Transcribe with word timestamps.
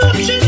Sta 0.00 0.39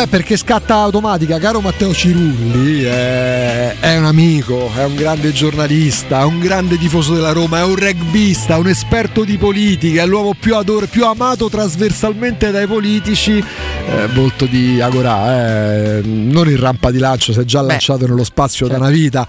beh, 0.00 0.06
perché 0.06 0.36
scatta 0.36 0.76
automatica, 0.76 1.38
caro 1.38 1.60
Matteo 1.60 1.92
Cirulli, 1.92 2.84
è, 2.84 3.76
è 3.80 3.98
un 3.98 4.06
amico, 4.06 4.70
è 4.74 4.84
un 4.84 4.94
grande 4.94 5.32
giornalista, 5.32 6.20
è 6.20 6.24
un 6.24 6.38
grande 6.38 6.78
tifoso 6.78 7.14
della 7.14 7.32
Roma, 7.32 7.58
è 7.58 7.64
un 7.64 7.74
rugbista, 7.74 8.56
un 8.56 8.68
esperto 8.68 9.24
di 9.24 9.36
politica, 9.36 10.02
è 10.02 10.06
l'uomo 10.06 10.32
più, 10.38 10.56
ador- 10.56 10.88
più 10.88 11.04
amato 11.04 11.50
trasversalmente 11.50 12.50
dai 12.50 12.66
politici, 12.66 13.38
eh, 13.38 14.06
volto 14.14 14.46
di 14.46 14.80
Agorà, 14.80 15.98
eh, 15.98 16.00
non 16.02 16.48
in 16.48 16.58
rampa 16.58 16.90
di 16.90 16.98
lancio, 16.98 17.32
si 17.32 17.40
è 17.40 17.44
già 17.44 17.60
lanciato 17.60 18.06
nello 18.06 18.24
spazio 18.24 18.68
da 18.68 18.76
una 18.76 18.90
vita. 18.90 19.26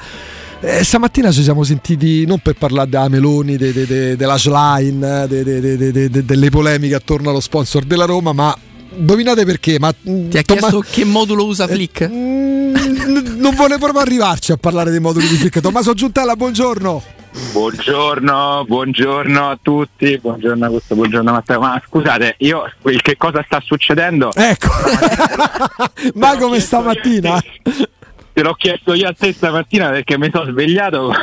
Eh, 0.61 0.83
stamattina 0.83 1.31
ci 1.31 1.43
siamo 1.43 1.63
sentiti 1.63 2.25
non 2.25 2.39
per 2.39 2.53
parlare 2.53 2.87
della 2.87 3.09
Meloni, 3.09 3.57
de- 3.57 3.73
de- 3.73 3.87
de- 3.87 4.15
della 4.15 4.37
Schlein, 4.37 5.25
de- 5.27 5.43
de- 5.43 5.59
de- 5.59 5.91
de- 5.91 6.09
de- 6.09 6.23
delle 6.23 6.49
polemiche 6.49 6.95
attorno 6.95 7.31
allo 7.31 7.39
sponsor 7.39 7.83
della 7.83 8.05
Roma, 8.05 8.31
ma 8.31 8.55
indovinate 8.95 9.45
perché? 9.45 9.77
Ma, 9.79 9.93
Ti 9.93 10.37
ha 10.37 10.41
chiesto 10.41 10.83
che 10.89 11.05
modulo 11.05 11.45
usa 11.45 11.67
Flick? 11.67 12.07
non 12.09 13.53
vuole 13.55 13.77
proprio 13.77 14.01
arrivarci 14.01 14.51
a 14.51 14.57
parlare 14.57 14.91
dei 14.91 14.99
moduli 14.99 15.27
di 15.27 15.35
Flick. 15.35 15.59
Tommaso 15.59 15.93
Giuntella, 15.93 16.35
buongiorno. 16.35 17.03
Buongiorno, 17.53 18.65
buongiorno 18.67 19.49
a 19.49 19.57
tutti, 19.61 20.17
buongiorno 20.21 20.65
Augusto, 20.65 20.95
buongiorno 20.95 21.31
Matteo. 21.31 21.59
Ma 21.61 21.81
scusate, 21.85 22.35
io 22.39 22.69
il 22.85 23.01
che 23.01 23.15
cosa 23.15 23.41
sta 23.45 23.61
succedendo? 23.63 24.31
Ecco, 24.33 24.67
ma 26.15 26.37
come 26.37 26.59
stamattina? 26.59 27.41
Te 28.33 28.41
l'ho 28.43 28.53
chiesto 28.53 28.93
io 28.93 29.07
a 29.07 29.13
te 29.17 29.31
stamattina 29.33 29.89
perché 29.89 30.17
mi 30.17 30.29
sono 30.33 30.51
svegliato 30.51 31.13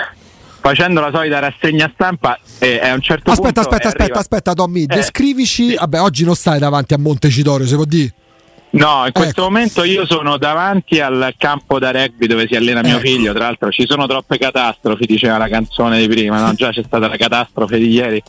facendo 0.68 1.00
la 1.00 1.10
solita 1.12 1.38
rassegna 1.38 1.90
stampa 1.94 2.38
e 2.58 2.78
a 2.78 2.92
un 2.92 3.00
certo 3.00 3.30
Aspetta, 3.30 3.52
punto 3.52 3.60
aspetta, 3.60 3.86
aspetta, 3.88 4.02
arriva- 4.04 4.18
aspetta, 4.18 4.52
Tommy, 4.52 4.82
Eh, 4.82 4.86
descrivici. 4.86 5.74
Vabbè, 5.74 6.00
oggi 6.00 6.24
non 6.24 6.34
stai 6.34 6.58
davanti 6.58 6.92
a 6.94 6.98
Montecitorio, 6.98 7.66
se 7.66 7.74
può 7.74 7.84
dire. 7.84 8.12
No, 8.70 9.04
in 9.06 9.12
questo 9.12 9.40
Ecco. 9.40 9.50
momento 9.50 9.82
io 9.84 10.04
sono 10.04 10.36
davanti 10.36 11.00
al 11.00 11.32
campo 11.38 11.78
da 11.78 11.90
rugby 11.90 12.26
dove 12.26 12.46
si 12.46 12.54
allena 12.54 12.82
mio 12.82 12.96
Ecco. 12.98 13.06
figlio, 13.06 13.32
tra 13.32 13.44
l'altro 13.44 13.70
ci 13.70 13.86
sono 13.86 14.06
troppe 14.06 14.36
catastrofi, 14.36 15.06
diceva 15.06 15.38
la 15.38 15.48
canzone 15.48 15.98
di 15.98 16.06
prima, 16.06 16.38
no? 16.44 16.52
già 16.52 16.68
c'è 16.70 16.82
stata 16.84 17.08
la 17.08 17.16
catastrofe 17.16 17.78
di 17.78 17.88
ieri 17.88 18.22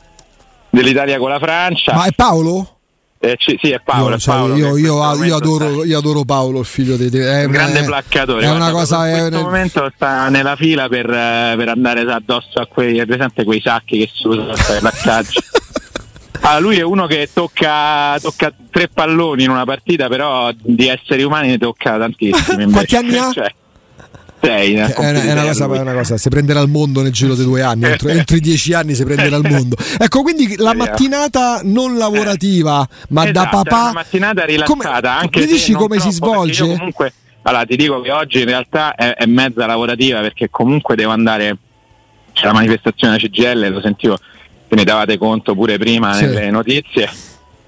dell'Italia 0.70 1.18
con 1.18 1.30
la 1.30 1.40
Francia. 1.40 1.94
Ma 1.94 2.06
è 2.06 2.12
Paolo? 2.16 2.79
Eh, 3.22 3.36
ci- 3.38 3.60
sì, 3.62 3.72
è 3.72 3.82
Paolo. 3.84 4.12
io, 4.12 4.16
è 4.16 4.20
cioè, 4.20 4.36
Paolo 4.36 4.56
io- 4.56 4.78
io- 4.78 5.24
io 5.26 5.36
adoro, 5.36 5.84
io 5.84 5.98
adoro 5.98 6.24
Paolo, 6.24 6.60
il 6.62 6.66
figlio 6.66 6.96
di 6.96 7.10
te. 7.10 7.42
È 7.42 7.44
un 7.46 7.52
grande 7.52 7.80
è- 7.82 7.84
placcatore. 7.84 8.46
È 8.46 8.50
una 8.50 8.72
cosa. 8.72 9.08
In 9.10 9.16
è- 9.16 9.20
questo 9.28 9.42
momento 9.42 9.92
sta 9.94 10.30
nella 10.30 10.56
fila 10.56 10.88
per, 10.88 11.10
eh, 11.10 11.54
per 11.58 11.68
andare 11.68 12.02
addosso 12.02 12.60
a 12.60 12.66
quei, 12.66 12.98
è 12.98 13.06
presente 13.06 13.44
quei 13.44 13.60
sacchi 13.62 13.98
che 13.98 14.10
si 14.14 14.26
usano 14.26 14.54
per 14.54 14.78
i 14.78 14.80
placcaggi. 14.80 15.40
Allora, 16.42 16.60
lui 16.60 16.78
è 16.78 16.84
uno 16.84 17.06
che 17.06 17.30
tocca, 17.34 18.18
tocca 18.22 18.54
tre 18.72 18.88
palloni 18.88 19.44
in 19.44 19.50
una 19.50 19.66
partita, 19.66 20.08
però 20.08 20.50
di 20.56 20.88
esseri 20.88 21.24
umani 21.24 21.50
ne 21.50 21.58
tocca 21.58 21.98
tantissimi. 21.98 22.64
invece. 22.64 22.72
Quanti 22.72 22.96
anni 22.96 23.18
ha? 23.18 23.32
Cioè, 23.34 23.54
sei, 24.42 24.74
ne 24.74 24.82
ha 24.84 24.88
È 24.94 25.00
una, 25.10 25.22
è 25.22 25.32
una 25.32 25.44
cosa, 25.44 25.66
è 25.66 25.80
una 25.80 25.94
cosa, 25.94 26.18
si 26.18 26.30
prenderà 26.30 26.60
il 26.62 26.70
mondo 26.70 27.02
nel 27.02 27.12
giro 27.12 27.36
di 27.36 27.44
due 27.44 27.62
anni, 27.62 27.86
entro, 27.86 28.08
entro 28.10 28.36
i 28.36 28.40
dieci 28.40 28.74
anni 28.74 28.96
si 28.96 29.04
prenderà 29.04 29.36
il 29.38 29.48
mondo. 29.50 29.76
Ecco, 29.98 30.22
quindi 30.22 30.56
la 30.58 30.74
mattinata 30.74 31.62
non 31.64 31.98
lavorativa, 31.98 32.88
ma 33.10 33.24
da 33.26 33.30
Esatto, 33.42 33.48
è 33.62 33.64
papà. 33.64 33.82
una 33.82 33.92
mattinata 33.94 34.46
rilassata, 34.46 34.74
Come- 34.74 35.08
anche 35.08 35.40
mi 35.40 35.46
se 35.48 35.52
dici 35.54 35.72
come 35.74 36.00
si 36.00 36.18
troppo, 36.18 36.32
perché 36.42 36.54
svolge? 36.54 36.76
comunque, 36.78 37.14
allora 37.44 37.66
ti 37.66 37.76
dico 37.76 38.02
che 38.02 38.12
oggi 38.12 38.40
in 38.40 38.46
realtà 38.46 38.96
è, 38.96 39.14
è 39.16 39.26
mezza 39.26 39.66
lavorativa 39.66 40.20
perché 40.22 40.50
comunque 40.50 40.96
devo 40.96 41.12
andare 41.12 41.58
c'è 42.34 42.46
la 42.46 42.54
manifestazione 42.54 43.18
della 43.18 43.28
CGL, 43.28 43.72
lo 43.72 43.82
sentivo, 43.82 44.18
che 44.68 44.76
ne 44.76 44.84
davate 44.84 45.18
conto 45.18 45.54
pure 45.56 45.78
prima 45.78 46.14
Sì. 46.14 46.26
nelle 46.26 46.50
notizie 46.52 47.10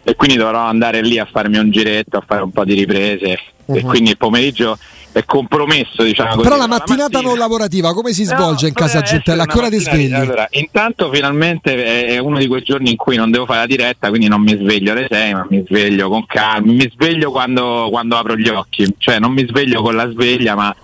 e 0.04 0.16
quindi 0.16 0.38
dovrò 0.38 0.60
andare 0.66 1.02
lì 1.02 1.20
a 1.20 1.28
farmi 1.30 1.58
un 1.58 1.70
giretto, 1.72 2.18
a 2.18 2.24
fare 2.26 2.42
un 2.42 2.52
po' 2.52 2.64
di 2.64 2.74
riprese 2.74 3.26
e 3.26 3.40
Mhm. 3.66 3.82
quindi 3.88 4.10
il 4.12 4.18
pomeriggio 4.18 4.78
è 5.14 5.26
compromesso 5.26 6.04
diciamo 6.04 6.30
così. 6.36 6.44
Però 6.44 6.56
la 6.58 6.68
Ma 6.68 6.78
mattinata 6.78 7.04
mattina- 7.14 7.30
non 7.30 7.38
lavorativa 7.38 7.94
come 7.94 8.14
si 8.14 8.24
No, 8.24 8.30
svolge 8.36 8.68
in 8.68 8.74
casa 8.74 9.02
Giuntella? 9.02 9.44
A 9.44 9.46
che 9.46 9.52
essere 9.52 9.68
ora 9.68 9.76
ti 9.76 9.82
una 9.84 9.92
mattina- 9.92 10.16
svegli? 10.18 10.28
Allora, 10.30 10.48
intanto 10.52 11.12
finalmente 11.12 11.84
è, 11.84 12.06
è 12.14 12.18
uno 12.20 12.38
di 12.38 12.48
quei 12.48 12.62
giorni 12.64 12.92
in 12.92 12.96
cui 12.98 13.16
non 13.16 13.32
devo 13.32 13.46
fare 13.46 13.60
la 13.60 13.66
diretta, 13.66 14.10
quindi 14.10 14.28
non 14.28 14.42
mi 14.42 14.56
sveglio 14.56 14.92
alle 14.94 15.08
6, 15.10 15.34
ma 15.34 15.46
mi 15.50 15.64
sveglio 15.68 16.10
con 16.10 16.26
calma, 16.26 16.72
mi 16.72 16.90
sveglio 16.94 17.32
quando, 17.32 17.88
quando 17.90 18.16
apro 18.18 18.36
gli 18.38 18.48
occhi, 18.50 18.94
cioè 18.98 19.20
non 19.20 19.34
mi 19.34 19.46
sveglio 19.48 19.82
con 19.82 19.96
la 19.96 20.10
sveglia, 20.10 20.56
ma 20.56 20.76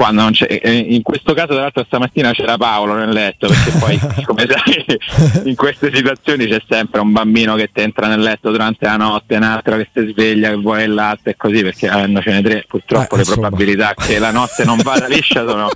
quando 0.00 0.22
non 0.22 0.32
c'è. 0.32 0.46
eh, 0.48 0.78
In 0.78 1.02
questo 1.02 1.34
caso, 1.34 1.48
tra 1.48 1.60
l'altro, 1.60 1.84
stamattina 1.84 2.32
c'era 2.32 2.56
Paolo 2.56 2.94
nel 2.94 3.10
letto, 3.10 3.48
perché 3.48 3.70
poi, 3.78 4.00
come 4.24 4.46
sai, 4.48 4.84
in 5.44 5.54
queste 5.54 5.90
situazioni 5.94 6.46
c'è 6.46 6.62
sempre 6.66 7.00
un 7.02 7.12
bambino 7.12 7.54
che 7.54 7.68
ti 7.70 7.82
entra 7.82 8.06
nel 8.06 8.20
letto 8.20 8.50
durante 8.50 8.86
la 8.86 8.96
notte, 8.96 9.36
un 9.36 9.42
altro 9.42 9.76
che 9.76 9.90
si 9.92 10.06
sveglia, 10.12 10.48
che 10.48 10.56
vuole 10.56 10.84
il 10.84 10.94
latte 10.94 11.30
e 11.30 11.36
così, 11.36 11.60
perché 11.62 11.86
avendocene 11.90 12.40
tre, 12.40 12.64
purtroppo 12.66 13.12
Eh, 13.12 13.16
le 13.18 13.22
insomma. 13.24 13.48
probabilità 13.48 13.92
che 13.94 14.18
la 14.18 14.30
notte 14.30 14.64
non 14.64 14.78
vada 14.82 15.06
liscia 15.06 15.46
sono 15.46 15.68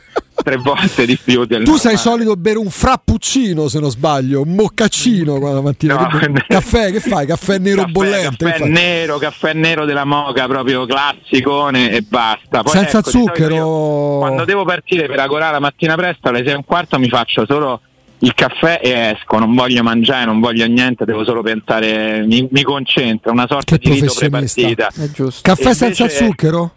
tre 0.44 0.56
volte 0.58 1.06
di 1.06 1.18
più 1.22 1.44
del 1.46 1.64
Tu 1.64 1.76
sei 1.76 1.94
normale. 1.94 1.98
solito 1.98 2.36
bere 2.36 2.58
un 2.58 2.70
frappuccino, 2.70 3.66
se 3.68 3.80
non 3.80 3.90
sbaglio, 3.90 4.42
un 4.42 4.54
mocaccino 4.54 5.38
quando 5.40 5.62
mattina. 5.62 5.94
No. 5.96 6.18
Che- 6.18 6.32
caffè, 6.46 6.92
che 6.92 7.00
fai? 7.00 7.26
Caffè 7.26 7.58
nero 7.58 7.80
Caffè, 7.80 7.92
bollente? 7.92 8.44
caffè 8.44 8.64
nero, 8.66 9.18
caffè 9.18 9.52
nero 9.54 9.84
della 9.86 10.04
moca, 10.04 10.46
proprio 10.46 10.86
classicone 10.86 11.90
e 11.90 12.02
basta. 12.02 12.62
Poi, 12.62 12.72
Senza 12.72 12.98
ecco, 12.98 13.10
zucchero? 13.10 13.54
io, 13.54 14.18
Quando 14.18 14.44
devo 14.44 14.64
partire 14.64 15.06
per 15.06 15.18
agorare 15.18 15.52
la 15.52 15.60
mattina 15.60 15.94
presto 15.96 16.28
alle 16.28 16.38
6 16.44 16.48
e 16.52 16.54
un 16.54 16.64
quarto 16.64 16.98
mi 16.98 17.08
faccio 17.08 17.44
solo 17.48 17.80
il 18.20 18.32
caffè 18.34 18.80
e 18.82 18.90
esco, 19.18 19.38
non 19.38 19.54
voglio 19.54 19.82
mangiare, 19.82 20.24
non 20.24 20.40
voglio 20.40 20.66
niente, 20.66 21.04
devo 21.04 21.24
solo 21.24 21.42
pensare, 21.42 22.24
mi, 22.26 22.46
mi 22.50 22.62
concentro, 22.62 23.32
una 23.32 23.46
sorta 23.48 23.76
Che 23.76 23.88
di 23.90 24.00
rito 24.00 24.14
prepartita. 24.16 24.88
È 24.94 25.10
giusto. 25.10 25.40
Caffè 25.42 25.70
E 25.70 25.74
senza 25.74 26.02
invece- 26.04 26.24
zucchero? 26.24 26.72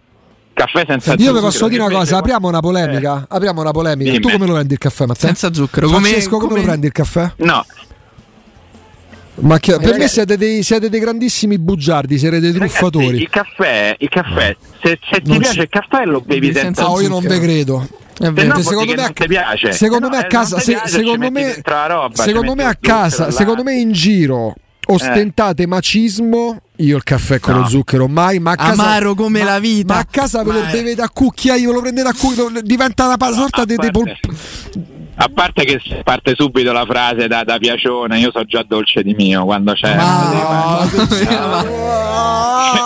Caffè 0.57 0.85
senza 0.87 1.11
Io 1.11 1.17
zucchero. 1.17 1.33
vi 1.35 1.39
posso 1.41 1.67
dire 1.67 1.83
una 1.83 1.95
cosa, 1.95 2.17
apriamo 2.17 2.47
una 2.47 2.59
polemica. 2.61 3.25
Apriamo 3.29 3.61
una 3.61 3.69
polemica. 3.71 4.11
Tu 4.11 4.17
Dimmi. 4.19 4.31
come 4.31 4.45
lo 4.47 4.53
prendi 4.53 4.73
il 4.73 4.79
caffè, 4.79 5.05
Matteo? 5.05 5.27
Senza 5.27 5.53
zucchero. 5.53 5.87
Come, 5.87 5.99
Francesco, 6.07 6.29
come, 6.37 6.47
come- 6.47 6.59
lo 6.61 6.65
prendi 6.65 6.85
il 6.87 6.91
caffè? 6.91 7.31
No, 7.37 7.65
Ma 9.39 9.59
che- 9.59 9.73
per 9.73 9.81
me 9.81 9.91
ragazzi- 9.91 10.13
siete 10.13 10.35
dei, 10.35 10.63
siete 10.63 10.89
dei 10.89 10.99
grandissimi 10.99 11.59
bugiardi, 11.59 12.17
siete 12.17 12.39
dei 12.39 12.51
ragazzi, 12.53 12.71
truffatori. 12.73 13.17
il 13.21 13.29
caffè, 13.29 13.95
il 13.99 14.09
caffè 14.09 14.55
se, 14.81 14.99
se 15.11 15.21
ti 15.21 15.29
Non 15.29 15.37
piace 15.37 15.53
ci- 15.53 15.59
il 15.59 15.69
caffè 15.69 16.05
lo 16.05 16.21
bevi 16.21 16.47
Senza 16.47 16.61
senza 16.61 16.83
No, 16.87 16.99
io 17.01 17.07
non 17.09 17.21
ve 17.23 17.39
credo. 17.39 17.87
È 18.17 18.31
vero. 18.31 18.55
no, 18.55 18.61
secondo 18.63 18.95
me, 18.95 19.13
piace. 19.27 19.71
secondo 19.73 20.07
Eh 20.07 20.09
me 20.09 20.15
no, 20.15 20.21
a 20.23 20.25
eh, 20.25 20.27
casa, 20.27 20.59
se- 20.59 20.81
secondo 20.85 21.29
me, 21.29 21.61
secondo 22.13 22.55
me 22.55 22.63
a 22.63 22.75
casa, 22.81 23.29
secondo 23.29 23.61
me 23.63 23.73
in 23.75 23.91
giro 23.91 24.55
ostentate 24.87 25.65
macismo. 25.67 26.59
Io 26.77 26.97
il 26.97 27.03
caffè 27.03 27.39
con 27.39 27.55
No. 27.55 27.61
lo 27.61 27.67
zucchero 27.67 28.07
mai, 28.07 28.39
ma 28.39 28.51
a 28.51 28.55
casa, 28.55 28.71
Amaro 28.83 29.15
come 29.15 29.39
ma- 29.39 29.45
la 29.45 29.59
vita. 29.59 29.93
Ma 29.95 29.99
a 30.01 30.05
casa 30.09 30.43
ve 30.43 30.51
lo 30.53 30.59
Ma- 30.61 30.69
bevete 30.69 31.01
a 31.01 31.09
cucchiaio, 31.09 31.67
ve 31.69 31.73
lo 31.73 31.81
prendete 31.81 32.07
a 32.07 32.13
cucchiaio, 32.13 32.61
diventa 32.61 33.05
una 33.07 33.33
sorta 33.33 33.61
a 33.61 33.65
di 33.65 33.75
di 33.75 33.89
parte- 33.91 33.91
pol- 33.91 34.35
A 35.19 35.29
parte 35.33 35.65
che 35.65 35.81
parte 36.03 36.35
subito 36.37 36.71
la 36.71 36.85
frase 36.85 37.27
da, 37.27 37.43
da 37.43 37.57
piacione, 37.57 38.19
io 38.19 38.29
so 38.31 38.43
già 38.43 38.63
dolce 38.67 39.01
di 39.01 39.15
mio 39.15 39.45
quando 39.45 39.73
c'è. 39.73 39.95
Ma- 39.95 40.87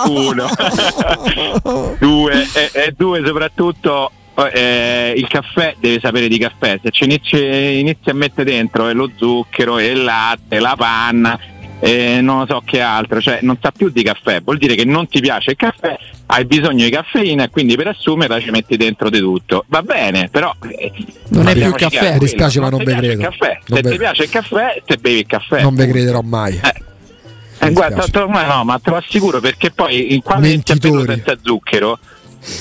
Uno, 0.06 0.46
due 2.00 2.46
e, 2.54 2.70
e 2.72 2.94
due 2.96 3.22
soprattutto 3.24 4.10
eh, 4.52 5.12
il 5.16 5.28
caffè 5.28 5.74
deve 5.78 6.00
sapere 6.00 6.26
di 6.28 6.38
caffè, 6.38 6.78
se 6.82 6.90
ci 6.90 7.04
inizi, 7.04 7.36
inizi 7.80 8.08
a 8.08 8.14
mettere 8.14 8.50
dentro 8.50 8.88
eh, 8.88 8.94
lo 8.94 9.10
zucchero, 9.14 9.78
e 9.78 9.88
il 9.88 10.02
latte, 10.02 10.58
la 10.58 10.74
panna 10.76 11.38
e 11.84 12.20
non 12.20 12.38
lo 12.38 12.46
so 12.46 12.62
che 12.64 12.80
altro, 12.80 13.20
cioè 13.20 13.40
non 13.42 13.58
sa 13.60 13.72
più 13.72 13.88
di 13.88 14.04
caffè, 14.04 14.40
vuol 14.40 14.56
dire 14.56 14.76
che 14.76 14.84
non 14.84 15.08
ti 15.08 15.18
piace 15.18 15.50
il 15.50 15.56
caffè, 15.56 15.98
hai 16.26 16.44
bisogno 16.44 16.84
di 16.84 16.90
caffeina 16.90 17.42
e 17.42 17.50
quindi 17.50 17.74
per 17.74 17.88
assumerla 17.88 18.40
ci 18.40 18.50
metti 18.50 18.76
dentro 18.76 19.10
di 19.10 19.18
tutto. 19.18 19.64
Va 19.66 19.82
bene, 19.82 20.28
però 20.30 20.54
eh, 20.60 20.92
Non 21.30 21.48
è 21.48 21.54
più 21.54 21.70
parliamoci 21.72 21.84
caffè. 21.88 22.12
Mi 22.12 22.18
dispiace, 22.20 22.60
ma 22.60 22.68
non 22.68 22.84
ve 22.84 22.92
il 22.92 22.98
credo. 22.98 23.30
Se 23.32 23.58
ve- 23.66 23.82
ti 23.82 23.96
piace 23.96 24.22
il 24.22 24.30
caffè, 24.30 24.80
te 24.86 24.96
bevi 24.96 25.18
il 25.18 25.26
caffè. 25.26 25.60
non 25.60 25.74
ve 25.74 25.88
crederò 25.88 26.20
mai. 26.20 26.60
Eh, 26.62 27.66
eh, 27.66 27.72
guarda, 27.72 28.06
no, 28.46 28.64
ma 28.64 28.78
te 28.78 28.90
lo 28.90 28.96
assicuro 28.96 29.40
perché 29.40 29.72
poi 29.72 30.14
in 30.14 30.22
Mentitori. 30.38 31.14
senza 31.14 31.36
zucchero, 31.42 31.98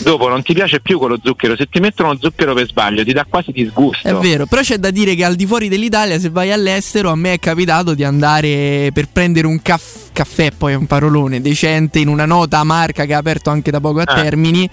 dopo 0.03 0.27
non 0.27 0.41
ti 0.43 0.53
piace 0.53 0.79
più 0.79 0.97
quello 0.99 1.17
zucchero. 1.23 1.55
Se 1.55 1.67
ti 1.67 1.79
mettono 1.79 2.15
zucchero 2.19 2.53
per 2.53 2.67
sbaglio, 2.67 3.03
ti 3.03 3.13
dà 3.13 3.25
quasi 3.27 3.51
disgusto. 3.51 4.07
È 4.07 4.13
vero, 4.15 4.45
però 4.45 4.61
c'è 4.61 4.77
da 4.77 4.91
dire 4.91 5.15
che 5.15 5.23
al 5.23 5.35
di 5.35 5.45
fuori 5.45 5.67
dell'Italia, 5.69 6.19
se 6.19 6.29
vai 6.29 6.51
all'estero, 6.51 7.09
a 7.09 7.15
me 7.15 7.33
è 7.33 7.39
capitato 7.39 7.93
di 7.93 8.03
andare 8.03 8.89
per 8.93 9.07
prendere 9.11 9.47
un 9.47 9.61
caff- 9.61 10.09
caffè, 10.13 10.51
poi 10.51 10.73
è 10.73 10.75
un 10.75 10.87
parolone 10.87 11.41
decente, 11.41 11.99
in 11.99 12.07
una 12.07 12.25
nota 12.25 12.63
marca 12.63 13.05
che 13.05 13.13
ha 13.13 13.17
aperto 13.17 13.49
anche 13.49 13.71
da 13.71 13.79
poco 13.79 13.99
a 13.99 14.03
Ah. 14.05 14.21
Termini, 14.21 14.69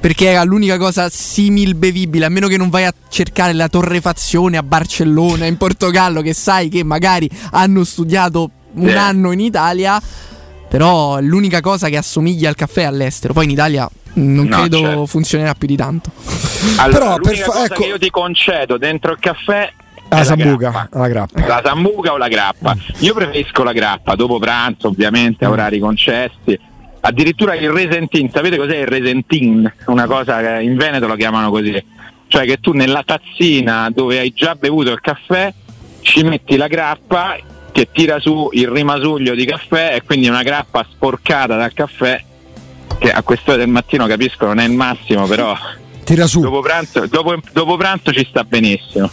perché 0.00 0.26
era 0.30 0.42
l'unica 0.44 0.78
cosa 0.78 1.08
simil 1.10 1.74
bevibile, 1.74 2.24
a 2.24 2.28
meno 2.28 2.48
che 2.48 2.56
non 2.56 2.70
vai 2.70 2.84
a 2.84 2.94
cercare 3.08 3.52
la 3.52 3.68
torrefazione 3.68 4.56
a 4.56 4.62
Barcellona, 4.62 5.46
in 5.46 5.56
Portogallo, 5.56 6.22
che 6.22 6.32
sai 6.34 6.68
che 6.68 6.82
magari 6.84 7.28
hanno 7.52 7.84
studiato 7.84 8.50
un 8.74 8.88
Sì. 8.88 8.94
anno 8.94 9.32
in 9.32 9.40
Italia. 9.40 10.00
Però 10.68 11.16
è 11.16 11.22
l'unica 11.22 11.60
cosa 11.60 11.88
che 11.88 11.96
assomiglia 11.96 12.48
al 12.48 12.54
caffè 12.54 12.84
all'estero. 12.84 13.32
Poi 13.32 13.44
in 13.44 13.50
Italia 13.50 13.90
non 14.14 14.46
No, 14.46 14.58
credo 14.58 14.78
certo. 14.78 15.06
funzionerà 15.06 15.54
più 15.54 15.66
di 15.68 15.76
tanto. 15.76 16.10
Allora, 16.78 16.98
Però, 16.98 17.14
per 17.16 17.24
l'unica 17.32 17.44
fa- 17.44 17.50
cosa 17.52 17.64
ecco- 17.66 17.74
che 17.82 17.88
io 17.88 17.98
ti 17.98 18.10
concedo 18.10 18.76
dentro 18.78 19.12
il 19.12 19.18
caffè 19.18 19.72
La 20.10 20.18
la 20.18 20.24
sambuca, 20.24 20.70
grappa. 20.70 20.98
la 20.98 21.08
grappa. 21.08 21.46
la 21.46 21.62
sambuca 21.64 22.12
o 22.12 22.16
la 22.18 22.28
grappa. 22.28 22.76
Io 22.98 23.14
preferisco 23.14 23.62
la 23.62 23.72
grappa 23.72 24.14
dopo 24.14 24.38
pranzo, 24.38 24.88
ovviamente, 24.88 25.44
Mm. 25.46 25.48
a 25.48 25.52
orari 25.52 25.78
concessi. 25.78 26.58
Addirittura 27.02 27.54
il 27.54 27.70
resentin, 27.70 28.30
sapete 28.30 28.56
cos'è 28.58 28.76
il 28.76 28.86
resentin? 28.86 29.72
Una 29.86 30.06
cosa 30.06 30.40
che 30.40 30.62
in 30.62 30.76
Veneto 30.76 31.06
lo 31.06 31.14
chiamano 31.16 31.48
così. 31.50 31.82
Cioè 32.28 32.44
che 32.44 32.58
tu 32.60 32.72
nella 32.72 33.02
tazzina 33.04 33.88
dove 33.90 34.18
hai 34.18 34.32
già 34.34 34.54
bevuto 34.54 34.90
il 34.92 35.00
caffè 35.00 35.52
ci 36.02 36.22
metti 36.22 36.56
la 36.56 36.66
grappa 36.66 37.36
che 37.72 37.88
tira 37.92 38.18
su 38.20 38.50
il 38.52 38.68
rimasuglio 38.68 39.34
di 39.34 39.44
caffè 39.46 39.94
e 39.94 40.02
quindi 40.02 40.28
una 40.28 40.42
grappa 40.42 40.84
sporcata 40.90 41.56
dal 41.56 41.72
caffè 41.72 42.22
che 43.00 43.10
a 43.10 43.22
quest'ora 43.22 43.56
del 43.56 43.68
mattino 43.68 44.06
capisco 44.06 44.46
non 44.46 44.58
è 44.58 44.64
il 44.64 44.72
massimo, 44.72 45.26
però 45.26 45.56
Tira 46.04 46.26
su. 46.26 46.40
dopo 46.40 46.60
pranzo, 46.60 47.06
dopo, 47.06 47.34
dopo 47.52 47.76
pranzo 47.76 48.12
ci 48.12 48.26
sta 48.28 48.44
benissimo. 48.44 49.10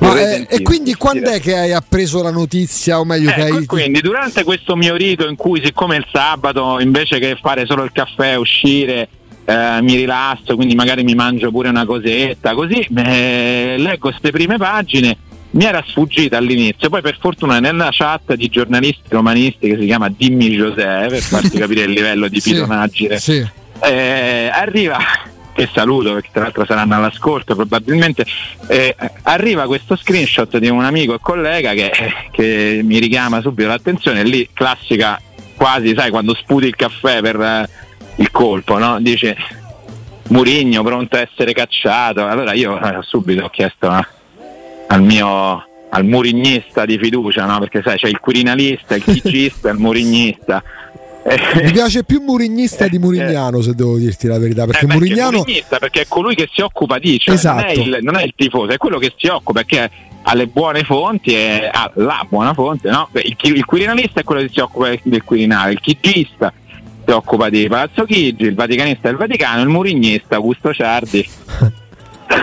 Eh, 0.00 0.46
e 0.48 0.62
quindi 0.62 0.94
quando 0.94 1.30
è 1.30 1.40
che 1.40 1.56
hai 1.56 1.72
appreso 1.72 2.22
la 2.22 2.30
notizia, 2.30 2.98
o 2.98 3.04
meglio 3.04 3.30
che 3.30 3.46
Ecco, 3.46 3.56
hai... 3.56 3.66
quindi 3.66 4.00
durante 4.00 4.42
questo 4.42 4.74
mio 4.74 4.96
rito 4.96 5.28
in 5.28 5.36
cui 5.36 5.60
siccome 5.62 5.96
il 5.96 6.06
sabato 6.10 6.80
invece 6.80 7.18
che 7.18 7.38
fare 7.40 7.66
solo 7.66 7.84
il 7.84 7.92
caffè 7.92 8.36
uscire 8.36 9.08
eh, 9.44 9.78
mi 9.82 9.94
rilasso 9.94 10.56
quindi 10.56 10.74
magari 10.74 11.04
mi 11.04 11.14
mangio 11.14 11.50
pure 11.50 11.68
una 11.68 11.84
cosetta 11.84 12.54
così 12.54 12.80
eh, 12.96 13.76
leggo 13.78 14.08
queste 14.08 14.30
prime 14.30 14.56
pagine 14.56 15.16
mi 15.56 15.64
era 15.64 15.82
sfuggita 15.86 16.36
all'inizio 16.36 16.90
poi 16.90 17.00
per 17.00 17.16
fortuna 17.18 17.58
nella 17.60 17.88
chat 17.90 18.34
di 18.34 18.48
giornalisti 18.48 19.08
romanisti 19.08 19.68
che 19.70 19.78
si 19.78 19.86
chiama 19.86 20.08
Dimmi 20.10 20.48
José 20.50 21.06
per 21.08 21.20
farti 21.22 21.56
capire 21.58 21.82
il 21.84 21.92
livello 21.92 22.28
di 22.28 22.40
Sì, 22.40 22.52
pitonaggine 22.52 23.18
Sì. 23.18 23.46
eh, 23.82 24.50
arriva 24.52 24.98
che 25.54 25.66
saluto 25.72 26.12
perché 26.12 26.28
tra 26.30 26.42
l'altro 26.42 26.66
saranno 26.66 26.96
all'ascolto 26.96 27.54
probabilmente 27.54 28.26
eh, 28.68 28.94
arriva 29.22 29.64
questo 29.66 29.96
screenshot 29.96 30.58
di 30.58 30.68
un 30.68 30.84
amico 30.84 31.14
e 31.14 31.18
collega 31.22 31.72
che, 31.72 31.90
che 32.30 32.80
mi 32.84 32.98
richiama 32.98 33.40
subito 33.40 33.68
l'attenzione 33.68 34.22
lì 34.24 34.46
classica 34.52 35.18
quasi 35.56 35.94
sai 35.96 36.10
quando 36.10 36.34
sputi 36.34 36.66
il 36.66 36.76
caffè 36.76 37.22
per 37.22 37.40
eh, 37.40 37.68
il 38.16 38.30
colpo 38.30 38.76
no? 38.76 39.00
dice 39.00 39.34
Murigno 40.28 40.82
pronto 40.82 41.16
a 41.16 41.20
essere 41.20 41.52
cacciato 41.54 42.26
allora 42.26 42.52
io 42.52 42.78
eh, 42.78 42.98
subito 43.00 43.44
ho 43.44 43.48
chiesto 43.48 43.90
eh, 43.96 44.06
al 44.88 45.02
mio 45.02 45.64
al 45.88 46.04
murignista 46.04 46.84
di 46.84 46.98
fiducia 46.98 47.46
no? 47.46 47.58
perché 47.58 47.80
sai 47.82 47.96
c'è 47.96 48.08
il 48.08 48.18
quirinalista 48.18 48.96
il 48.96 49.04
chigista 49.04 49.68
e 49.68 49.72
il 49.72 49.78
murignista 49.78 50.62
Mi 51.60 51.72
piace 51.72 52.04
più 52.04 52.20
Murignista 52.20 52.86
di 52.86 52.98
Murignano, 53.00 53.60
se 53.60 53.74
devo 53.74 53.96
dirti 53.98 54.28
la 54.28 54.38
verità, 54.38 54.64
perché 54.64 54.84
eh, 54.84 54.92
Murignano... 54.92 55.38
Murignista, 55.38 55.78
perché 55.78 56.02
è 56.02 56.06
colui 56.06 56.36
che 56.36 56.48
si 56.52 56.60
occupa 56.60 57.00
di, 57.00 57.18
cioè 57.18 57.34
non, 57.42 57.58
è 57.58 57.70
Esatto. 57.72 57.80
il, 57.80 57.98
non 58.02 58.16
è 58.16 58.22
il 58.22 58.32
tifoso, 58.36 58.70
è 58.70 58.76
quello 58.76 58.98
che 58.98 59.12
si 59.16 59.26
occupa, 59.26 59.64
perché 59.64 59.90
ha 60.22 60.34
le 60.34 60.46
buone 60.46 60.84
fonti 60.84 61.34
e 61.34 61.68
ha 61.72 61.90
la 61.94 62.24
buona 62.28 62.54
fonte, 62.54 62.90
no? 62.90 63.08
Il, 63.12 63.36
il 63.40 63.64
quirinalista 63.64 64.20
è 64.20 64.22
quello 64.22 64.42
che 64.42 64.50
si 64.52 64.60
occupa 64.60 64.94
del 65.02 65.24
Quirinale, 65.24 65.72
il 65.72 65.80
chigista 65.80 66.52
si 67.04 67.12
occupa 67.12 67.48
di 67.48 67.68
Palazzo 67.68 68.04
Chigi, 68.04 68.44
il 68.44 68.54
vaticanista 68.54 69.08
del 69.08 69.16
Vaticano, 69.16 69.62
il 69.62 69.68
murignista 69.68 70.36
Augusto 70.36 70.72
Ciardi. 70.72 71.26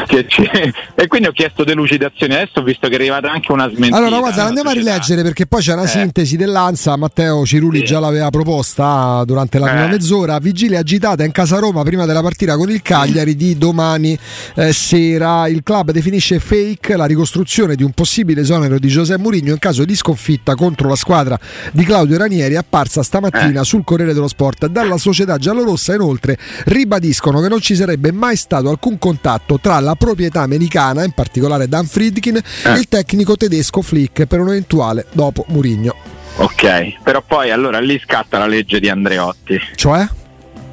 E 0.96 1.08
quindi 1.08 1.28
ho 1.28 1.32
chiesto 1.32 1.64
delucidazioni. 1.64 2.34
Adesso 2.36 2.60
ho 2.60 2.64
visto 2.64 2.88
che 2.88 2.94
è 2.94 2.98
arrivata 2.98 3.30
anche 3.32 3.52
una 3.52 3.68
smentita. 3.68 3.98
Allora, 3.98 4.20
guarda, 4.20 4.36
nella 4.38 4.48
andiamo 4.48 4.70
a 4.70 4.74
rileggere 4.74 5.24
perché 5.24 5.46
poi 5.48 5.62
c'è 5.62 5.74
una 5.74 5.84
Eh. 5.84 5.88
sintesi 5.88 6.38
dell'Ansa. 6.38 6.96
Matteo 6.96 7.46
Cirulli 7.46 7.80
Sì. 7.80 7.86
già 7.86 8.00
l'aveva 8.00 8.30
proposta 8.30 9.24
durante 9.26 9.60
la 9.60 9.68
prima 9.68 9.86
Eh. 9.86 9.90
mezz'ora. 9.90 10.38
Vigilia 10.40 10.80
agitata 10.80 11.24
in 11.24 11.32
casa 11.32 11.60
Roma 11.60 11.84
prima 11.84 12.06
della 12.06 12.22
partita 12.22 12.56
con 12.56 12.70
il 12.70 12.82
Cagliari 12.82 13.36
di 13.36 13.58
domani 13.58 14.18
eh, 14.56 14.72
sera. 14.72 15.48
Il 15.48 15.64
club 15.64 15.92
definisce 15.92 16.40
fake 16.40 16.96
la 16.96 17.06
ricostruzione 17.06 17.76
di 17.76 17.84
un 17.84 17.92
possibile 17.92 18.42
esonero 18.42 18.78
di 18.80 18.88
Giuseppe 18.88 19.22
Mourinho 19.22 19.52
in 19.52 19.60
caso 19.60 19.84
di 19.84 19.96
sconfitta 19.96 20.56
contro 20.56 20.88
la 20.88 20.96
squadra 20.96 21.38
di 21.72 21.84
Claudio 21.84 22.18
Ranieri, 22.18 22.56
apparsa 22.56 23.04
stamattina 23.04 23.62
Eh. 23.62 23.66
sul 23.66 23.84
Corriere 23.84 24.14
dello 24.14 24.28
Sport. 24.28 24.68
Dalla 24.68 24.98
società 24.98 25.38
giallorossa, 25.38 25.94
inoltre, 25.96 26.38
ribadiscono 26.66 27.42
che 27.42 27.48
non 27.50 27.60
ci 27.60 27.76
sarebbe 27.76 28.12
mai 28.12 28.36
stato 28.38 28.70
alcun 28.70 28.98
contatto 29.00 29.60
tra 29.60 29.73
la 29.80 29.96
proprietà 29.96 30.42
americana, 30.42 31.04
in 31.04 31.12
particolare 31.12 31.68
Dan 31.68 31.86
Friedkin, 31.86 32.36
e 32.38 32.72
il 32.78 32.88
tecnico 32.88 33.36
tedesco 33.38 33.82
Flick 33.82 34.26
per 34.26 34.40
un 34.40 34.50
eventuale 34.50 35.06
dopo 35.12 35.46
Mourinho. 35.50 35.96
Ok, 36.38 37.02
però 37.04 37.22
poi 37.22 37.52
allora 37.52 37.80
lì 37.80 38.00
scatta 38.04 38.38
la 38.40 38.48
legge 38.48 38.80
di 38.80 38.90
Andreotti. 38.90 39.60
Cioè? 39.76 40.08